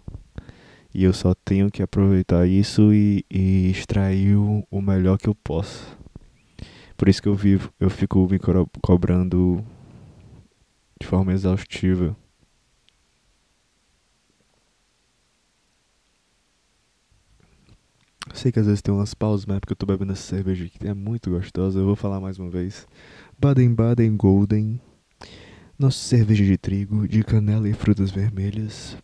E 0.94 1.04
eu 1.04 1.14
só 1.14 1.34
tenho 1.34 1.70
que 1.70 1.84
aproveitar 1.84 2.48
isso 2.48 2.94
e, 2.94 3.24
e 3.30 3.70
extrair 3.70 4.36
o, 4.36 4.66
o 4.72 4.82
melhor 4.82 5.18
que 5.18 5.28
eu 5.30 5.36
posso. 5.36 5.98
Por 6.98 7.08
isso 7.08 7.22
que 7.22 7.30
eu 7.30 7.36
vivo, 7.36 7.72
eu 7.80 7.90
fico 7.90 8.28
me 8.30 8.40
cobrando 8.82 9.64
de 11.00 11.08
forma 11.08 11.32
exaustiva. 11.32 12.16
Sei 18.40 18.54
que 18.54 18.60
às 18.60 18.68
vezes 18.68 18.82
tem 18.82 18.94
umas 18.94 19.14
pausas, 19.14 19.46
mas 19.46 19.58
é 19.58 19.60
porque 19.60 19.74
eu 19.74 19.76
tô 19.76 19.86
bebendo 19.86 20.14
essa 20.14 20.22
cerveja 20.22 20.66
que 20.70 20.88
é 20.88 20.94
muito 20.94 21.30
gostosa. 21.30 21.78
Eu 21.78 21.86
vou 21.86 21.96
falar 21.98 22.22
mais 22.22 22.40
uma 22.40 22.50
vez. 22.50 22.88
Baden-Baden 23.38 24.16
Golden. 24.16 24.80
Nossa 25.78 25.98
cerveja 25.98 26.46
de 26.46 26.58
trigo, 26.58 27.06
de 27.06 27.22
canela 27.22 27.68
e 27.68 27.74
frutas 27.74 28.12
vermelhas. 28.12 28.96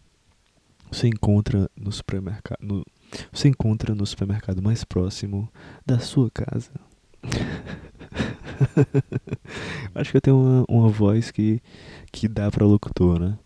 Você 0.89 1.09
encontra 1.09 1.69
no 1.75 1.91
supermercado. 1.91 2.59
No, 2.61 2.85
você 3.29 3.49
encontra 3.49 3.93
no 3.93 4.05
supermercado 4.05 4.61
mais 4.61 4.85
próximo 4.85 5.51
da 5.85 5.99
sua 5.99 6.31
casa. 6.31 6.71
Acho 9.93 10.11
que 10.11 10.17
eu 10.17 10.21
tenho 10.21 10.37
uma, 10.37 10.65
uma 10.69 10.87
voz 10.87 11.29
que, 11.29 11.61
que 12.09 12.29
dá 12.29 12.49
pra 12.49 12.65
locutor, 12.65 13.19
né? 13.19 13.37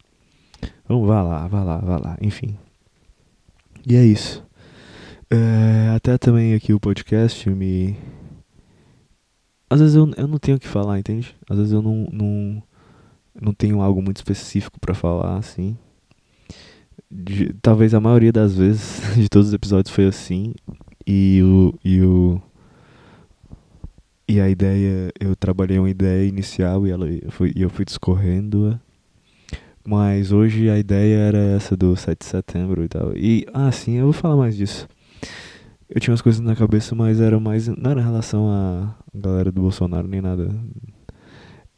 Então 0.86 1.04
vá 1.04 1.24
lá, 1.24 1.48
vá 1.48 1.64
lá, 1.64 1.78
vá 1.80 1.98
lá, 1.98 2.16
enfim. 2.22 2.56
E 3.88 3.96
é 3.96 4.06
isso. 4.06 4.48
É, 5.32 5.90
até 5.96 6.18
também 6.18 6.56
aqui 6.56 6.74
o 6.74 6.80
podcast 6.80 7.48
me. 7.50 7.96
Às 9.70 9.80
vezes 9.80 9.96
eu, 9.96 10.12
eu 10.18 10.28
não 10.28 10.40
tenho 10.40 10.58
o 10.58 10.60
que 10.60 10.68
falar, 10.68 10.98
entende? 10.98 11.36
Às 11.48 11.58
vezes 11.58 11.72
eu 11.72 11.82
não, 11.82 12.08
não, 12.12 12.64
não 13.40 13.54
tenho 13.54 13.82
algo 13.82 14.02
muito 14.02 14.18
específico 14.18 14.80
para 14.80 14.96
falar, 14.96 15.38
assim. 15.38 15.78
De, 17.12 17.54
talvez 17.62 17.94
a 17.94 18.00
maioria 18.00 18.32
das 18.32 18.56
vezes 18.56 19.02
de 19.16 19.30
todos 19.30 19.50
os 19.50 19.54
episódios 19.54 19.94
foi 19.94 20.06
assim. 20.06 20.54
E 21.06 21.42
o, 21.44 21.74
e 21.84 22.02
o 22.02 22.42
e 24.28 24.40
a 24.40 24.48
ideia, 24.48 25.12
eu 25.20 25.36
trabalhei 25.36 25.80
uma 25.80 25.90
ideia 25.90 26.28
inicial 26.28 26.86
e, 26.86 26.92
ela, 26.92 27.10
e 27.10 27.22
eu 27.56 27.70
fui 27.70 27.84
discorrendo 27.84 28.80
Mas 29.84 30.32
hoje 30.32 30.70
a 30.70 30.78
ideia 30.78 31.16
era 31.18 31.38
essa 31.40 31.76
do 31.76 31.96
7 31.96 32.20
de 32.20 32.26
setembro 32.26 32.84
e 32.84 32.88
tal. 32.88 33.18
E, 33.18 33.48
ah, 33.54 33.72
sim, 33.72 33.94
eu 33.96 34.04
vou 34.06 34.14
falar 34.14 34.36
mais 34.36 34.56
disso. 34.56 34.88
Eu 35.90 36.00
tinha 36.00 36.12
umas 36.12 36.22
coisas 36.22 36.42
na 36.42 36.56
cabeça, 36.56 36.94
mas 36.94 37.20
era 37.20 37.40
mais. 37.40 37.68
Não 37.68 37.92
era 37.92 38.02
em 38.02 38.04
relação 38.04 38.50
à 38.50 38.96
galera 39.14 39.52
do 39.52 39.62
Bolsonaro 39.62 40.08
nem 40.08 40.22
nada. 40.22 40.54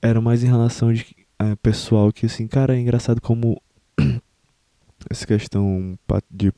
Era 0.02 0.20
mais 0.20 0.44
em 0.44 0.48
relação 0.48 0.92
de 0.92 1.16
é, 1.40 1.56
pessoal 1.56 2.12
que, 2.12 2.26
assim, 2.26 2.48
cara, 2.48 2.76
é 2.76 2.80
engraçado 2.80 3.22
como 3.22 3.62
essa 5.10 5.26
questão 5.26 5.98
de 6.30 6.52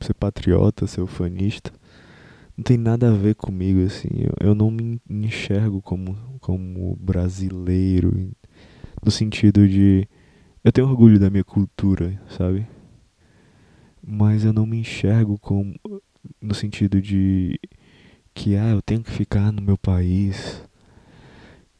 ser 0.00 0.14
patriota, 0.14 0.86
ser 0.86 1.00
ufanista 1.00 1.72
não 2.58 2.64
tem 2.64 2.76
nada 2.76 3.08
a 3.08 3.12
ver 3.12 3.36
comigo, 3.36 3.84
assim. 3.84 4.08
Eu, 4.16 4.48
eu 4.48 4.54
não 4.54 4.68
me 4.68 5.00
enxergo 5.08 5.80
como, 5.80 6.18
como 6.40 6.96
brasileiro, 6.96 8.32
no 9.00 9.12
sentido 9.12 9.68
de. 9.68 10.08
Eu 10.64 10.72
tenho 10.72 10.88
orgulho 10.88 11.20
da 11.20 11.30
minha 11.30 11.44
cultura, 11.44 12.20
sabe? 12.36 12.66
Mas 14.04 14.44
eu 14.44 14.52
não 14.52 14.66
me 14.66 14.78
enxergo 14.80 15.38
como. 15.38 15.72
No 16.40 16.54
sentido 16.54 17.00
de. 17.00 17.58
Que, 18.34 18.56
ah, 18.56 18.70
eu 18.70 18.82
tenho 18.82 19.02
que 19.02 19.10
ficar 19.10 19.52
no 19.52 19.62
meu 19.62 19.78
país. 19.78 20.62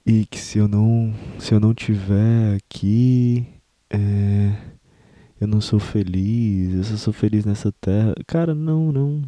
E 0.04 0.26
que 0.26 0.38
se 0.38 0.58
eu 0.58 0.68
não. 0.68 1.14
Se 1.38 1.54
eu 1.54 1.60
não 1.60 1.74
tiver 1.74 2.56
aqui. 2.56 3.46
É, 3.90 4.52
eu 5.40 5.46
não 5.46 5.60
sou 5.60 5.78
feliz. 5.78 6.74
Eu 6.74 6.84
só 6.84 6.96
sou 6.96 7.12
feliz 7.12 7.44
nessa 7.44 7.72
terra. 7.72 8.14
Cara, 8.26 8.54
não, 8.54 8.92
não 8.92 9.22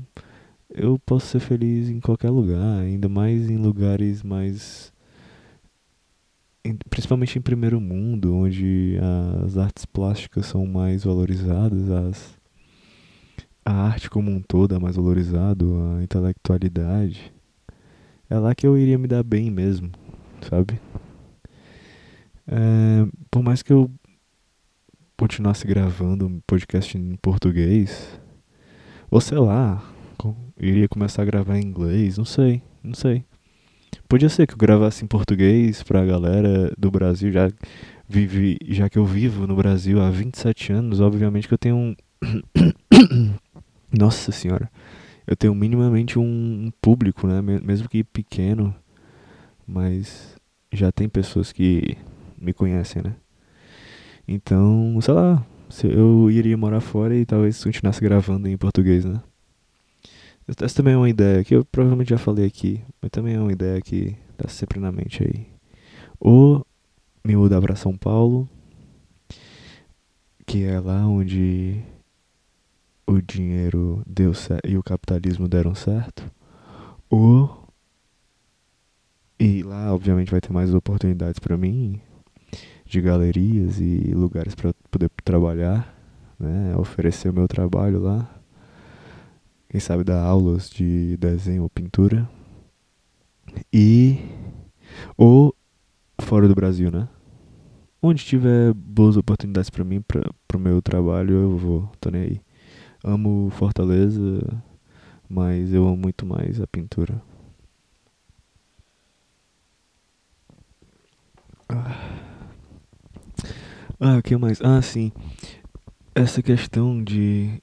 eu 0.72 0.98
posso 0.98 1.26
ser 1.26 1.40
feliz 1.40 1.88
em 1.88 2.00
qualquer 2.00 2.30
lugar, 2.30 2.80
ainda 2.80 3.09
mais 3.09 3.50
em 3.50 3.56
lugares 3.56 4.22
mais. 4.22 4.92
principalmente 6.88 7.38
em 7.38 7.42
primeiro 7.42 7.80
mundo, 7.80 8.35
onde 8.35 8.98
as 9.44 9.56
artes 9.56 9.85
plásticas 9.85 10.46
são 10.46 10.66
mais 10.66 11.04
valorizadas, 11.04 11.90
as, 11.90 12.39
a 13.70 13.87
arte 13.87 14.11
como 14.11 14.30
um 14.30 14.40
todo 14.40 14.74
é 14.74 14.78
mais 14.78 14.96
valorizado, 14.96 15.76
a 15.96 16.02
intelectualidade. 16.02 17.33
É 18.28 18.38
lá 18.38 18.54
que 18.54 18.66
eu 18.66 18.76
iria 18.76 18.98
me 18.98 19.06
dar 19.06 19.22
bem 19.22 19.50
mesmo, 19.50 19.90
sabe? 20.48 20.80
É, 22.46 23.06
por 23.30 23.42
mais 23.42 23.62
que 23.62 23.72
eu 23.72 23.90
continuasse 25.16 25.66
gravando 25.66 26.26
um 26.26 26.40
podcast 26.46 26.96
em 26.98 27.14
português, 27.16 28.18
ou 29.11 29.20
sei 29.20 29.38
lá, 29.38 29.83
iria 30.59 30.88
começar 30.88 31.22
a 31.22 31.26
gravar 31.26 31.59
em 31.59 31.64
inglês, 31.64 32.18
não 32.18 32.24
sei, 32.24 32.62
não 32.83 32.94
sei. 32.94 33.24
Podia 34.09 34.28
ser 34.28 34.46
que 34.46 34.54
eu 34.54 34.59
gravasse 34.59 35.04
em 35.04 35.09
português 35.09 35.83
pra 35.83 36.04
galera 36.04 36.72
do 36.76 36.90
Brasil, 36.90 37.30
já 37.30 37.48
vive, 38.09 38.59
já 38.68 38.88
que 38.88 38.98
eu 38.98 39.04
vivo 39.04 39.46
no 39.46 39.54
Brasil 39.54 40.00
há 40.00 40.11
27 40.11 40.72
anos, 40.72 41.00
obviamente 41.00 41.46
que 41.46 41.54
eu 41.54 41.59
tenho 41.59 41.76
um 41.76 41.94
Nossa 43.96 44.33
senhora. 44.33 44.70
Eu 45.26 45.37
tenho 45.37 45.55
minimamente 45.55 46.18
um 46.18 46.72
público, 46.81 47.26
né, 47.26 47.40
mesmo 47.40 47.88
que 47.88 48.03
pequeno, 48.03 48.74
mas 49.66 50.37
já 50.72 50.90
tem 50.90 51.09
pessoas 51.09 51.53
que 51.53 51.96
me 52.38 52.53
conhecem, 52.53 53.03
né? 53.03 53.14
Então, 54.26 54.98
sei 55.00 55.14
lá, 55.14 55.44
eu 55.85 56.31
iria 56.31 56.57
morar 56.57 56.81
fora 56.81 57.14
e 57.14 57.24
talvez 57.24 57.62
continuasse 57.62 58.00
gravando 58.00 58.48
em 58.48 58.57
português, 58.57 59.05
né? 59.05 59.20
Essa 60.61 60.76
também 60.76 60.94
é 60.94 60.96
uma 60.96 61.09
ideia 61.09 61.44
que 61.44 61.55
eu 61.55 61.64
provavelmente 61.64 62.11
já 62.11 62.18
falei 62.18 62.44
aqui, 62.46 62.83
mas 63.00 63.11
também 63.11 63.35
é 63.35 63.40
uma 63.40 63.53
ideia 63.53 63.81
que 63.81 64.16
tá 64.37 64.48
sempre 64.48 64.81
na 64.81 64.90
mente 64.90 65.22
aí. 65.22 65.46
Ou 66.18 66.66
me 67.24 67.37
mudar 67.37 67.61
para 67.61 67.76
São 67.76 67.96
Paulo, 67.96 68.48
que 70.44 70.64
é 70.64 70.81
lá 70.81 71.07
onde 71.07 71.81
o 73.11 73.20
dinheiro 73.20 74.03
deu 74.07 74.33
e 74.64 74.77
o 74.77 74.83
capitalismo 74.83 75.49
deram 75.49 75.75
certo. 75.75 76.31
Ou 77.09 77.68
e 79.38 79.62
lá 79.62 79.92
obviamente 79.92 80.31
vai 80.31 80.40
ter 80.40 80.53
mais 80.53 80.73
oportunidades 80.75 81.38
para 81.38 81.57
mim 81.57 82.01
de 82.85 83.01
galerias 83.01 83.81
e 83.81 84.12
lugares 84.12 84.55
para 84.55 84.75
poder 84.90 85.11
trabalhar, 85.25 85.94
né, 86.38 86.77
oferecer 86.77 87.31
o 87.31 87.33
meu 87.33 87.49
trabalho 87.49 88.01
lá 88.01 88.29
quem 89.68 89.81
sabe 89.81 90.03
dar 90.03 90.20
aulas 90.20 90.68
de 90.68 91.16
desenho 91.16 91.62
ou 91.62 91.70
pintura. 91.70 92.29
E 93.73 94.18
ou 95.16 95.55
fora 96.20 96.49
do 96.49 96.55
Brasil, 96.55 96.90
né? 96.90 97.09
onde 98.03 98.25
tiver 98.25 98.73
boas 98.75 99.16
oportunidades 99.16 99.70
para 99.70 99.85
mim, 99.85 100.01
para 100.01 100.29
pro 100.49 100.59
meu 100.59 100.81
trabalho, 100.83 101.35
eu 101.35 101.57
vou, 101.57 101.88
tô 102.01 102.11
nem 102.11 102.23
aí. 102.23 102.40
Amo 103.02 103.50
Fortaleza, 103.50 104.62
mas 105.28 105.72
eu 105.72 105.86
amo 105.86 105.96
muito 105.96 106.26
mais 106.26 106.60
a 106.60 106.66
pintura. 106.66 107.22
Ah, 113.98 114.16
o 114.18 114.22
que 114.22 114.36
mais? 114.36 114.60
Ah, 114.62 114.82
sim. 114.82 115.12
Essa 116.14 116.42
questão 116.42 117.02
de. 117.02 117.62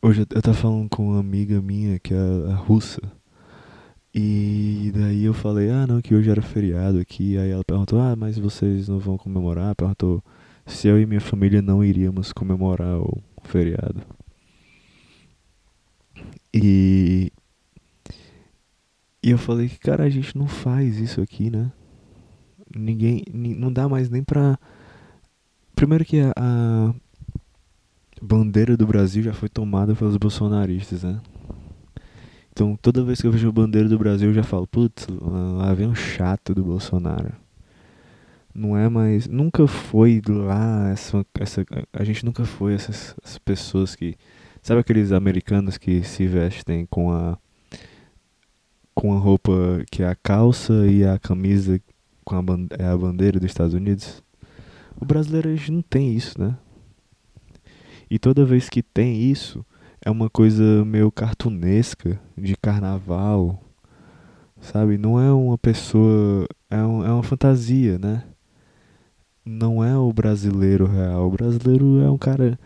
Hoje 0.00 0.22
eu 0.22 0.42
tava 0.42 0.56
falando 0.56 0.88
com 0.88 1.10
uma 1.10 1.20
amiga 1.20 1.60
minha, 1.60 1.98
que 1.98 2.12
é 2.14 2.18
a 2.50 2.54
russa. 2.54 3.00
E 4.14 4.92
daí 4.94 5.24
eu 5.24 5.32
falei, 5.32 5.70
ah 5.70 5.86
não, 5.86 6.02
que 6.02 6.14
hoje 6.14 6.30
era 6.30 6.42
feriado 6.42 6.98
aqui. 6.98 7.38
Aí 7.38 7.50
ela 7.50 7.64
perguntou, 7.64 7.98
ah, 8.00 8.14
mas 8.14 8.38
vocês 8.38 8.88
não 8.88 8.98
vão 8.98 9.16
comemorar? 9.16 9.74
Perguntou 9.74 10.22
se 10.66 10.86
eu 10.88 11.00
e 11.00 11.06
minha 11.06 11.20
família 11.20 11.62
não 11.62 11.82
iríamos 11.82 12.32
comemorar 12.32 12.98
o 12.98 13.31
feriado. 13.44 14.02
E. 16.52 17.32
E 19.24 19.30
eu 19.30 19.38
falei 19.38 19.68
que, 19.68 19.78
cara, 19.78 20.04
a 20.04 20.10
gente 20.10 20.36
não 20.36 20.48
faz 20.48 20.98
isso 20.98 21.20
aqui, 21.20 21.50
né? 21.50 21.70
Ninguém. 22.74 23.24
Não 23.32 23.72
dá 23.72 23.88
mais 23.88 24.10
nem 24.10 24.22
pra. 24.22 24.58
Primeiro 25.74 26.04
que 26.04 26.20
a, 26.20 26.32
a 26.36 26.94
bandeira 28.20 28.76
do 28.76 28.86
Brasil 28.86 29.22
já 29.22 29.32
foi 29.32 29.48
tomada 29.48 29.94
pelos 29.94 30.16
bolsonaristas, 30.16 31.02
né? 31.02 31.20
Então 32.52 32.76
toda 32.80 33.02
vez 33.02 33.20
que 33.20 33.26
eu 33.26 33.32
vejo 33.32 33.48
a 33.48 33.52
bandeira 33.52 33.88
do 33.88 33.98
Brasil 33.98 34.28
eu 34.28 34.34
já 34.34 34.42
falo, 34.42 34.66
putz, 34.66 35.06
lá 35.08 35.72
vem 35.72 35.88
um 35.88 35.94
chato 35.94 36.54
do 36.54 36.62
Bolsonaro. 36.62 37.32
Não 38.54 38.76
é 38.76 38.88
mais. 38.88 39.26
Nunca 39.26 39.66
foi 39.66 40.20
lá 40.26 40.90
essa. 40.90 41.24
essa 41.38 41.64
a 41.92 42.04
gente 42.04 42.24
nunca 42.24 42.44
foi 42.44 42.74
essas, 42.74 43.14
essas 43.22 43.38
pessoas 43.38 43.96
que. 43.96 44.16
Sabe 44.62 44.80
aqueles 44.80 45.10
americanos 45.10 45.78
que 45.78 46.02
se 46.02 46.26
vestem 46.26 46.86
com 46.86 47.10
a. 47.10 47.38
com 48.94 49.14
a 49.14 49.18
roupa 49.18 49.52
que 49.90 50.02
é 50.02 50.08
a 50.08 50.14
calça 50.14 50.86
e 50.86 51.04
a 51.04 51.18
camisa 51.18 51.80
com 52.24 52.36
a, 52.36 52.42
é 52.78 52.86
a 52.86 52.96
bandeira 52.96 53.40
dos 53.40 53.50
Estados 53.50 53.74
Unidos? 53.74 54.22
O 55.00 55.04
brasileiro 55.04 55.48
a 55.48 55.54
gente 55.56 55.72
não 55.72 55.82
tem 55.82 56.14
isso, 56.14 56.40
né? 56.40 56.56
E 58.10 58.18
toda 58.18 58.44
vez 58.44 58.68
que 58.68 58.82
tem 58.82 59.22
isso, 59.22 59.64
é 60.04 60.10
uma 60.10 60.28
coisa 60.28 60.84
meio 60.84 61.10
cartunesca, 61.10 62.20
de 62.36 62.54
carnaval, 62.56 63.62
sabe? 64.60 64.98
Não 64.98 65.18
é 65.18 65.32
uma 65.32 65.56
pessoa. 65.56 66.46
É, 66.68 66.76
um, 66.76 67.04
é 67.04 67.10
uma 67.10 67.22
fantasia, 67.22 67.98
né? 67.98 68.22
Não 69.44 69.82
é 69.82 69.96
o 69.96 70.12
brasileiro 70.12 70.86
real. 70.86 71.26
O 71.26 71.30
brasileiro 71.30 72.00
é 72.00 72.10
um 72.10 72.16
cara 72.16 72.58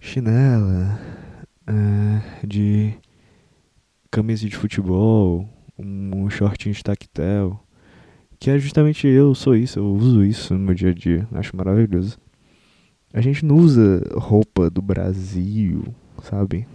chinela, 0.00 1.00
é, 1.66 2.46
de 2.46 2.94
camisa 4.08 4.48
de 4.48 4.56
futebol, 4.56 5.48
um 5.76 6.30
shortinho 6.30 6.74
de 6.74 6.82
tactel. 6.82 7.60
Que 8.38 8.50
é 8.50 8.58
justamente 8.58 9.08
eu, 9.08 9.34
sou 9.34 9.56
isso, 9.56 9.80
eu 9.80 9.86
uso 9.86 10.24
isso 10.24 10.54
no 10.54 10.60
meu 10.60 10.74
dia 10.74 10.90
a 10.90 10.94
dia. 10.94 11.26
Acho 11.32 11.56
maravilhoso. 11.56 12.18
A 13.12 13.20
gente 13.20 13.44
não 13.44 13.56
usa 13.56 14.00
roupa 14.14 14.70
do 14.70 14.80
Brasil, 14.80 15.84
sabe? 16.22 16.68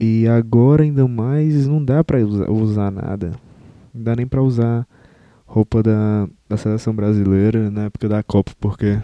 E 0.00 0.26
agora 0.26 0.84
ainda 0.84 1.06
mais 1.06 1.66
não 1.66 1.84
dá 1.84 2.02
pra 2.02 2.18
usar, 2.18 2.50
usar 2.50 2.90
nada. 2.90 3.32
Não 3.92 4.02
dá 4.02 4.16
nem 4.16 4.26
pra 4.26 4.42
usar 4.42 4.86
roupa 5.46 5.82
da, 5.82 6.28
da 6.48 6.56
seleção 6.56 6.94
brasileira 6.94 7.70
na 7.70 7.84
época 7.84 8.08
da 8.08 8.22
Copa, 8.22 8.52
porque 8.60 9.00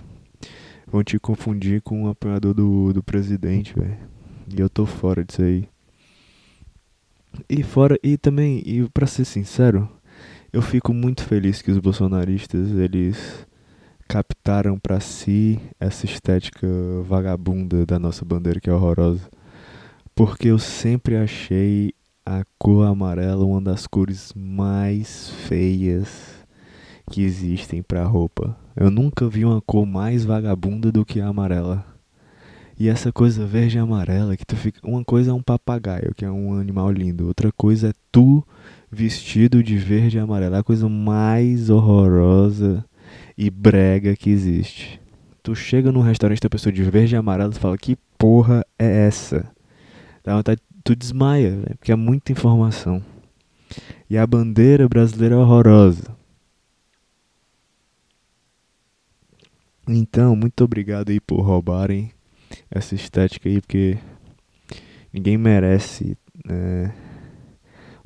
vão 0.86 1.02
te 1.02 1.18
confundir 1.18 1.80
com 1.80 2.04
o 2.04 2.08
apoiador 2.08 2.52
do, 2.52 2.92
do 2.92 3.02
presidente, 3.02 3.74
velho. 3.74 3.96
E 4.54 4.60
eu 4.60 4.68
tô 4.68 4.84
fora 4.84 5.24
disso 5.24 5.42
aí. 5.42 5.68
E 7.48 7.62
fora, 7.62 7.98
e 8.02 8.18
também, 8.18 8.62
e 8.66 8.86
pra 8.90 9.06
ser 9.06 9.24
sincero, 9.24 9.88
eu 10.52 10.60
fico 10.60 10.92
muito 10.92 11.24
feliz 11.24 11.62
que 11.62 11.70
os 11.70 11.78
bolsonaristas, 11.78 12.72
eles 12.72 13.46
captaram 14.06 14.78
para 14.78 15.00
si 15.00 15.58
essa 15.80 16.04
estética 16.04 16.66
vagabunda 17.04 17.86
da 17.86 17.98
nossa 17.98 18.22
bandeira 18.24 18.60
que 18.60 18.68
é 18.68 18.72
horrorosa. 18.72 19.30
Porque 20.14 20.48
eu 20.48 20.58
sempre 20.58 21.16
achei 21.16 21.94
a 22.26 22.44
cor 22.58 22.86
amarela 22.86 23.44
uma 23.46 23.62
das 23.62 23.86
cores 23.86 24.32
mais 24.36 25.30
feias 25.48 26.31
que 27.10 27.22
existem 27.22 27.82
para 27.82 28.04
roupa. 28.04 28.56
Eu 28.76 28.90
nunca 28.90 29.28
vi 29.28 29.44
uma 29.44 29.60
cor 29.60 29.86
mais 29.86 30.24
vagabunda 30.24 30.90
do 30.90 31.04
que 31.04 31.20
a 31.20 31.28
amarela. 31.28 31.84
E 32.78 32.88
essa 32.88 33.12
coisa 33.12 33.46
verde 33.46 33.76
e 33.76 33.80
amarela 33.80 34.36
que 34.36 34.46
tu 34.46 34.56
fica, 34.56 34.80
uma 34.82 35.04
coisa 35.04 35.30
é 35.30 35.34
um 35.34 35.42
papagaio, 35.42 36.14
que 36.14 36.24
é 36.24 36.30
um 36.30 36.54
animal 36.54 36.90
lindo, 36.90 37.26
outra 37.26 37.52
coisa 37.52 37.90
é 37.90 37.92
tu 38.10 38.44
vestido 38.90 39.62
de 39.62 39.76
verde 39.76 40.16
e 40.16 40.20
amarelo, 40.20 40.54
é 40.54 40.58
a 40.58 40.64
coisa 40.64 40.88
mais 40.88 41.70
horrorosa 41.70 42.84
e 43.36 43.50
brega 43.50 44.16
que 44.16 44.30
existe. 44.30 45.00
Tu 45.42 45.54
chega 45.54 45.92
num 45.92 46.00
restaurante 46.00 46.40
da 46.40 46.50
pessoa 46.50 46.72
de 46.72 46.82
verde 46.82 47.14
e 47.14 47.18
amarelo 47.18 47.52
fala: 47.52 47.76
Que 47.76 47.96
porra 48.16 48.64
é 48.78 49.06
essa? 49.06 49.48
Dá 50.24 50.36
vontade, 50.36 50.60
tu 50.84 50.94
desmaia, 50.94 51.62
porque 51.78 51.92
é 51.92 51.96
muita 51.96 52.32
informação. 52.32 53.02
E 54.08 54.16
a 54.16 54.26
bandeira 54.26 54.88
brasileira 54.88 55.34
é 55.34 55.38
horrorosa. 55.38 56.21
Então, 59.94 60.34
muito 60.34 60.64
obrigado 60.64 61.10
aí 61.10 61.20
por 61.20 61.42
roubarem 61.42 62.10
essa 62.70 62.94
estética 62.94 63.46
aí, 63.46 63.60
porque 63.60 63.98
ninguém 65.12 65.36
merece 65.36 66.16
né, 66.46 66.94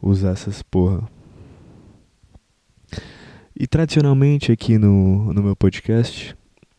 usar 0.03 0.31
essas 0.31 0.63
porra. 0.63 1.09
E 3.55 3.69
tradicionalmente 3.69 4.51
aqui 4.51 4.77
no, 4.79 5.33
no 5.33 5.43
meu 5.43 5.55
podcast, 5.55 6.37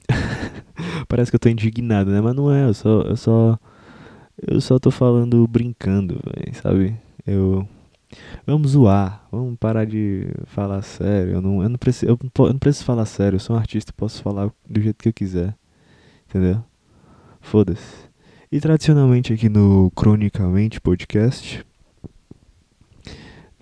parece 1.07 1.31
que 1.31 1.35
eu 1.35 1.39
tô 1.39 1.47
indignado, 1.47 2.11
né? 2.11 2.19
Mas 2.19 2.35
não 2.35 2.53
é, 2.53 2.65
eu 2.65 2.73
só, 2.73 3.01
eu 3.03 3.15
só, 3.15 3.59
eu 4.45 4.59
só 4.59 4.77
tô 4.77 4.91
falando 4.91 5.47
brincando, 5.47 6.19
véio, 6.35 6.53
sabe? 6.61 6.95
Eu, 7.25 7.65
vamos 8.45 8.71
zoar, 8.71 9.25
vamos 9.31 9.57
parar 9.57 9.85
de 9.85 10.27
falar 10.45 10.81
sério. 10.81 11.33
Eu 11.33 11.41
não, 11.41 11.63
eu 11.63 11.69
não, 11.69 11.77
preciso, 11.77 12.11
eu 12.11 12.19
não 12.53 12.59
preciso 12.59 12.85
falar 12.85 13.05
sério, 13.05 13.35
eu 13.35 13.39
sou 13.39 13.55
um 13.55 13.59
artista, 13.59 13.93
posso 13.95 14.21
falar 14.21 14.51
do 14.67 14.81
jeito 14.81 15.01
que 15.01 15.09
eu 15.09 15.13
quiser, 15.13 15.55
entendeu? 16.27 16.63
Foda-se. 17.41 18.07
E 18.51 18.59
tradicionalmente 18.59 19.33
aqui 19.33 19.49
no 19.49 19.91
Cronicamente 19.91 20.79
Podcast, 20.79 21.65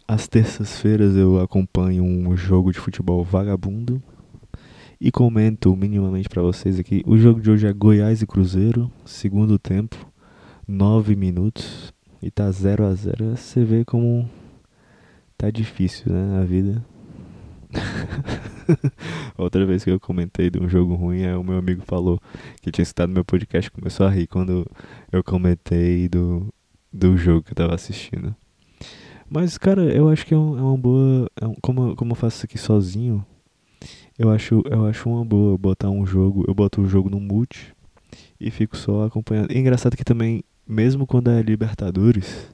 às 0.08 0.28
terças-feiras 0.28 1.16
eu 1.16 1.40
acompanho 1.42 2.04
um 2.04 2.38
jogo 2.38 2.72
de 2.72 2.80
futebol 2.80 3.24
vagabundo 3.24 4.02
e 5.02 5.12
comento 5.12 5.76
minimamente 5.76 6.30
para 6.30 6.44
vocês 6.44 6.80
aqui. 6.80 7.02
O 7.06 7.18
jogo 7.18 7.42
de 7.42 7.50
hoje 7.50 7.66
é 7.66 7.74
Goiás 7.74 8.22
e 8.22 8.28
Cruzeiro, 8.28 8.92
segundo 9.04 9.58
tempo, 9.58 9.96
9 10.68 11.16
minutos 11.16 11.95
e 12.26 12.32
tá 12.32 12.50
0 12.50 12.88
a 12.88 12.96
0. 12.96 13.38
Você 13.38 13.64
vê 13.64 13.86
como 13.86 14.28
tá 15.38 15.52
difícil, 15.52 16.12
né, 16.12 16.42
a 16.42 16.44
vida. 16.44 16.84
Outra 19.38 19.64
vez 19.64 19.84
que 19.84 19.92
eu 19.92 20.00
comentei 20.00 20.50
de 20.50 20.60
um 20.60 20.68
jogo 20.68 20.96
ruim, 20.96 21.22
é 21.22 21.38
o 21.38 21.44
meu 21.44 21.60
amigo 21.60 21.84
falou 21.86 22.20
que 22.64 22.72
tinha 22.72 22.84
citado 22.84 23.14
meu 23.14 23.24
podcast 23.24 23.70
começou 23.70 24.08
a 24.08 24.10
rir 24.10 24.26
quando 24.26 24.66
eu 25.12 25.24
comentei 25.24 26.10
do, 26.10 26.52
do 26.92 27.16
jogo 27.16 27.44
que 27.44 27.52
eu 27.52 27.56
tava 27.56 27.76
assistindo. 27.76 28.36
Mas, 29.30 29.56
cara, 29.60 29.84
eu 29.84 30.10
acho 30.10 30.26
que 30.26 30.34
é, 30.34 30.38
um, 30.38 30.58
é 30.58 30.62
uma 30.62 30.78
boa. 30.78 31.30
É 31.40 31.46
um, 31.46 31.54
como, 31.62 31.96
como 31.96 32.14
eu 32.14 32.16
faço 32.16 32.38
isso 32.38 32.46
aqui 32.46 32.58
sozinho, 32.58 33.24
eu 34.18 34.32
acho, 34.32 34.64
eu 34.66 34.88
acho 34.88 35.08
uma 35.08 35.24
boa 35.24 35.56
botar 35.60 35.92
um 35.92 36.08
jogo. 36.08 36.44
Eu 36.48 36.56
boto 36.56 36.82
o 36.82 36.88
jogo 36.88 37.08
no 37.08 37.20
mute 37.20 37.76
e 38.40 38.50
fico 38.50 38.76
só 38.76 39.04
acompanhando. 39.04 39.52
E 39.52 39.60
engraçado 39.60 39.96
que 39.96 40.04
também, 40.04 40.44
mesmo 40.68 41.06
quando 41.06 41.30
é 41.30 41.42
Libertadores, 41.42 42.50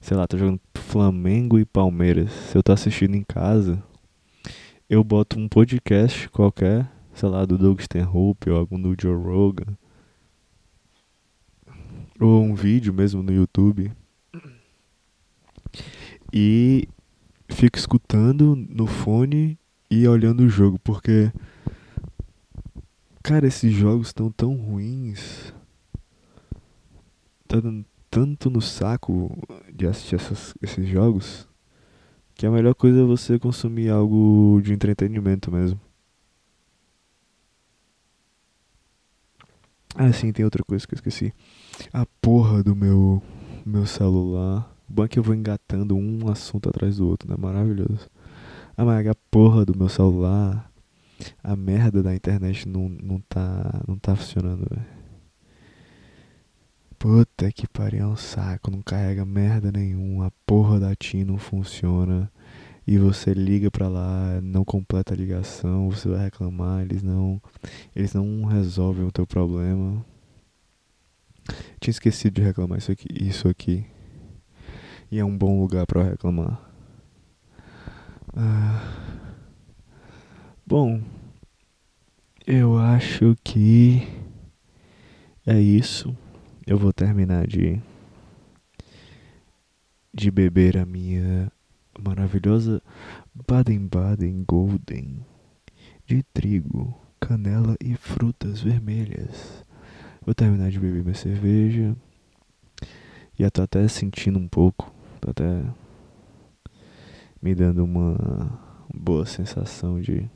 sei 0.00 0.16
lá, 0.16 0.26
tô 0.26 0.38
jogando 0.38 0.60
Flamengo 0.74 1.58
e 1.58 1.64
Palmeiras, 1.64 2.30
se 2.30 2.56
eu 2.56 2.62
tô 2.62 2.72
assistindo 2.72 3.14
em 3.14 3.22
casa, 3.22 3.82
eu 4.88 5.02
boto 5.02 5.38
um 5.38 5.48
podcast 5.48 6.28
qualquer, 6.28 6.90
sei 7.12 7.28
lá, 7.28 7.44
do 7.44 7.58
Doug 7.58 7.80
Stanhope 7.80 8.50
ou 8.50 8.56
algum 8.56 8.80
do 8.80 8.94
Joe 9.00 9.16
Rogan, 9.16 9.76
ou 12.20 12.42
um 12.44 12.54
vídeo 12.54 12.92
mesmo 12.92 13.22
no 13.22 13.32
YouTube 13.32 13.90
e 16.32 16.88
fico 17.48 17.76
escutando 17.76 18.56
no 18.56 18.86
fone 18.86 19.58
e 19.90 20.06
olhando 20.06 20.44
o 20.44 20.48
jogo, 20.48 20.78
porque 20.78 21.32
cara, 23.22 23.46
esses 23.46 23.72
jogos 23.72 24.08
estão 24.08 24.30
tão 24.30 24.54
ruins. 24.54 25.52
Tá 27.54 27.60
dando 27.60 27.84
tanto 28.10 28.50
no 28.50 28.60
saco 28.60 29.30
de 29.72 29.86
assistir 29.86 30.16
essas, 30.16 30.54
esses 30.60 30.88
jogos 30.88 31.46
Que 32.34 32.46
a 32.46 32.50
melhor 32.50 32.74
coisa 32.74 33.00
é 33.00 33.04
você 33.04 33.38
consumir 33.38 33.90
algo 33.90 34.60
de 34.60 34.72
entretenimento 34.72 35.52
mesmo. 35.52 35.80
Ah, 39.94 40.12
sim, 40.12 40.32
tem 40.32 40.44
outra 40.44 40.64
coisa 40.64 40.84
que 40.84 40.94
eu 40.94 40.96
esqueci. 40.96 41.32
A 41.92 42.04
porra 42.20 42.60
do 42.60 42.74
meu 42.74 43.22
meu 43.64 43.86
celular. 43.86 44.68
O 44.90 44.92
bom 44.92 45.04
é 45.04 45.08
que 45.08 45.20
eu 45.20 45.22
vou 45.22 45.32
engatando 45.32 45.96
um 45.96 46.28
assunto 46.28 46.68
atrás 46.68 46.96
do 46.96 47.06
outro, 47.06 47.30
né? 47.30 47.36
Maravilhoso. 47.38 48.10
Ah, 48.76 48.84
mas 48.84 49.06
a 49.06 49.14
porra 49.30 49.64
do 49.64 49.78
meu 49.78 49.88
celular. 49.88 50.68
A 51.40 51.54
merda 51.54 52.02
da 52.02 52.12
internet 52.12 52.68
não, 52.68 52.88
não 52.88 53.20
tá. 53.20 53.80
não 53.86 53.96
tá 53.96 54.16
funcionando, 54.16 54.66
velho. 54.68 55.03
Puta 57.04 57.52
que 57.52 57.68
pariu, 57.68 58.02
é 58.02 58.06
um 58.06 58.16
saco, 58.16 58.70
não 58.70 58.80
carrega 58.80 59.26
merda 59.26 59.70
nenhuma, 59.70 60.28
a 60.28 60.30
porra 60.46 60.80
da 60.80 60.96
TIM 60.96 61.22
não 61.22 61.36
funciona. 61.36 62.32
E 62.86 62.96
você 62.96 63.34
liga 63.34 63.70
pra 63.70 63.88
lá, 63.88 64.40
não 64.40 64.64
completa 64.64 65.12
a 65.12 65.16
ligação, 65.16 65.90
você 65.90 66.08
vai 66.08 66.24
reclamar, 66.24 66.80
eles 66.80 67.02
não. 67.02 67.42
Eles 67.94 68.14
não 68.14 68.46
resolvem 68.46 69.04
o 69.04 69.12
teu 69.12 69.26
problema. 69.26 70.02
Tinha 71.78 71.90
esquecido 71.90 72.36
de 72.36 72.40
reclamar 72.40 72.78
isso 72.78 72.90
aqui. 72.90 73.06
Isso 73.10 73.48
aqui. 73.48 73.84
E 75.10 75.18
é 75.18 75.24
um 75.26 75.36
bom 75.36 75.60
lugar 75.60 75.84
para 75.84 76.04
reclamar. 76.04 76.58
Ah, 78.34 78.82
bom, 80.66 81.02
eu 82.46 82.78
acho 82.78 83.36
que 83.44 84.08
é 85.46 85.60
isso. 85.60 86.16
Eu 86.66 86.78
vou 86.78 86.92
terminar 86.92 87.46
de 87.46 87.80
de 90.12 90.30
beber 90.30 90.78
a 90.78 90.86
minha 90.86 91.50
maravilhosa 92.00 92.80
Baden-Baden 93.34 94.44
Golden 94.46 95.24
de 96.06 96.22
trigo, 96.22 96.94
canela 97.20 97.76
e 97.82 97.94
frutas 97.96 98.60
vermelhas. 98.60 99.64
Vou 100.24 100.34
terminar 100.34 100.70
de 100.70 100.78
beber 100.78 101.02
minha 101.02 101.14
cerveja. 101.14 101.96
E 103.38 103.42
eu 103.42 103.50
tô 103.50 103.62
até 103.62 103.86
sentindo 103.88 104.38
um 104.38 104.48
pouco. 104.48 104.92
Tô 105.20 105.30
até 105.30 105.62
me 107.42 107.54
dando 107.54 107.84
uma 107.84 108.58
boa 108.94 109.26
sensação 109.26 110.00
de. 110.00 110.30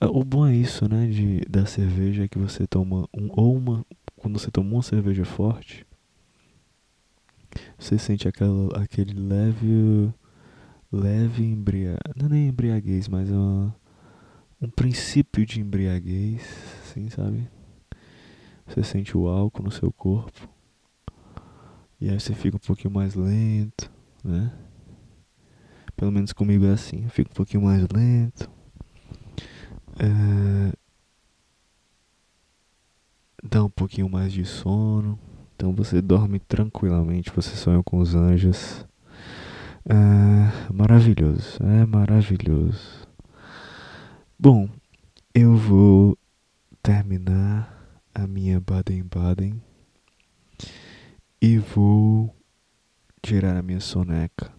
Ah, 0.00 0.08
o 0.08 0.24
bom 0.24 0.46
é 0.46 0.54
isso, 0.54 0.88
né? 0.88 1.06
De, 1.06 1.40
da 1.48 1.66
cerveja 1.66 2.24
é 2.24 2.28
que 2.28 2.38
você 2.38 2.66
toma 2.66 3.08
um, 3.12 3.28
ou 3.32 3.56
uma. 3.56 3.84
Quando 4.24 4.38
você 4.38 4.50
toma 4.50 4.70
uma 4.72 4.82
cerveja 4.82 5.22
forte, 5.22 5.86
você 7.78 7.98
sente 7.98 8.26
aquela, 8.26 8.82
aquele 8.82 9.12
leve. 9.12 10.14
Leve 10.90 11.44
embriaguez. 11.44 12.00
Não 12.16 12.24
é 12.24 12.28
nem 12.30 12.48
embriaguez, 12.48 13.06
mas 13.06 13.30
é 13.30 13.34
uma, 13.34 13.76
um 14.62 14.70
princípio 14.70 15.44
de 15.44 15.60
embriaguez, 15.60 16.40
assim, 16.82 17.10
sabe? 17.10 17.46
Você 18.66 18.82
sente 18.82 19.14
o 19.14 19.28
álcool 19.28 19.64
no 19.64 19.70
seu 19.70 19.92
corpo. 19.92 20.48
E 22.00 22.08
aí 22.08 22.18
você 22.18 22.32
fica 22.32 22.56
um 22.56 22.60
pouquinho 22.60 22.94
mais 22.94 23.14
lento, 23.14 23.92
né? 24.24 24.50
Pelo 25.94 26.10
menos 26.10 26.32
comigo 26.32 26.64
é 26.64 26.70
assim. 26.70 27.02
Eu 27.02 27.10
fico 27.10 27.30
um 27.30 27.34
pouquinho 27.34 27.64
mais 27.64 27.86
lento. 27.92 28.50
É... 29.98 30.83
Dá 33.46 33.62
um 33.62 33.68
pouquinho 33.68 34.08
mais 34.08 34.32
de 34.32 34.44
sono. 34.46 35.18
Então 35.54 35.74
você 35.74 36.00
dorme 36.00 36.38
tranquilamente. 36.38 37.30
Você 37.36 37.54
sonha 37.54 37.82
com 37.82 37.98
os 37.98 38.14
anjos. 38.14 38.86
É 39.86 40.72
maravilhoso. 40.72 41.58
É 41.62 41.84
maravilhoso. 41.84 43.06
Bom, 44.38 44.68
eu 45.34 45.54
vou 45.56 46.16
terminar 46.82 47.98
a 48.14 48.26
minha 48.26 48.58
Baden-Baden 48.60 49.60
e 51.40 51.58
vou 51.58 52.34
tirar 53.22 53.56
a 53.56 53.62
minha 53.62 53.80
soneca, 53.80 54.50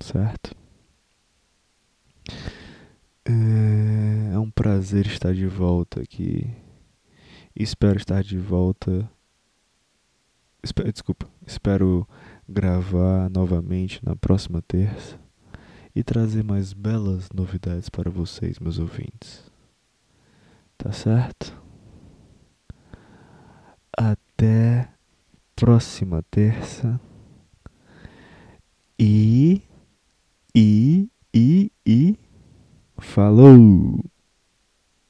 certo? 0.00 0.54
É, 3.24 4.34
é 4.34 4.38
um 4.38 4.50
prazer 4.50 5.06
estar 5.06 5.34
de 5.34 5.46
volta 5.46 6.00
aqui. 6.00 6.50
Espero 7.58 7.96
estar 7.96 8.22
de 8.22 8.36
volta. 8.38 9.10
Espero, 10.62 10.92
desculpa, 10.92 11.26
espero 11.46 12.06
gravar 12.46 13.30
novamente 13.30 14.04
na 14.04 14.14
próxima 14.14 14.60
terça 14.60 15.18
e 15.94 16.04
trazer 16.04 16.44
mais 16.44 16.74
belas 16.74 17.30
novidades 17.34 17.88
para 17.88 18.10
vocês, 18.10 18.58
meus 18.58 18.78
ouvintes. 18.78 19.50
Tá 20.76 20.92
certo? 20.92 21.58
Até 23.96 24.90
próxima 25.54 26.22
terça. 26.30 27.00
E. 28.98 29.62
E. 30.54 31.08
E. 31.32 31.72
E. 31.86 32.18
Falou! 32.98 34.04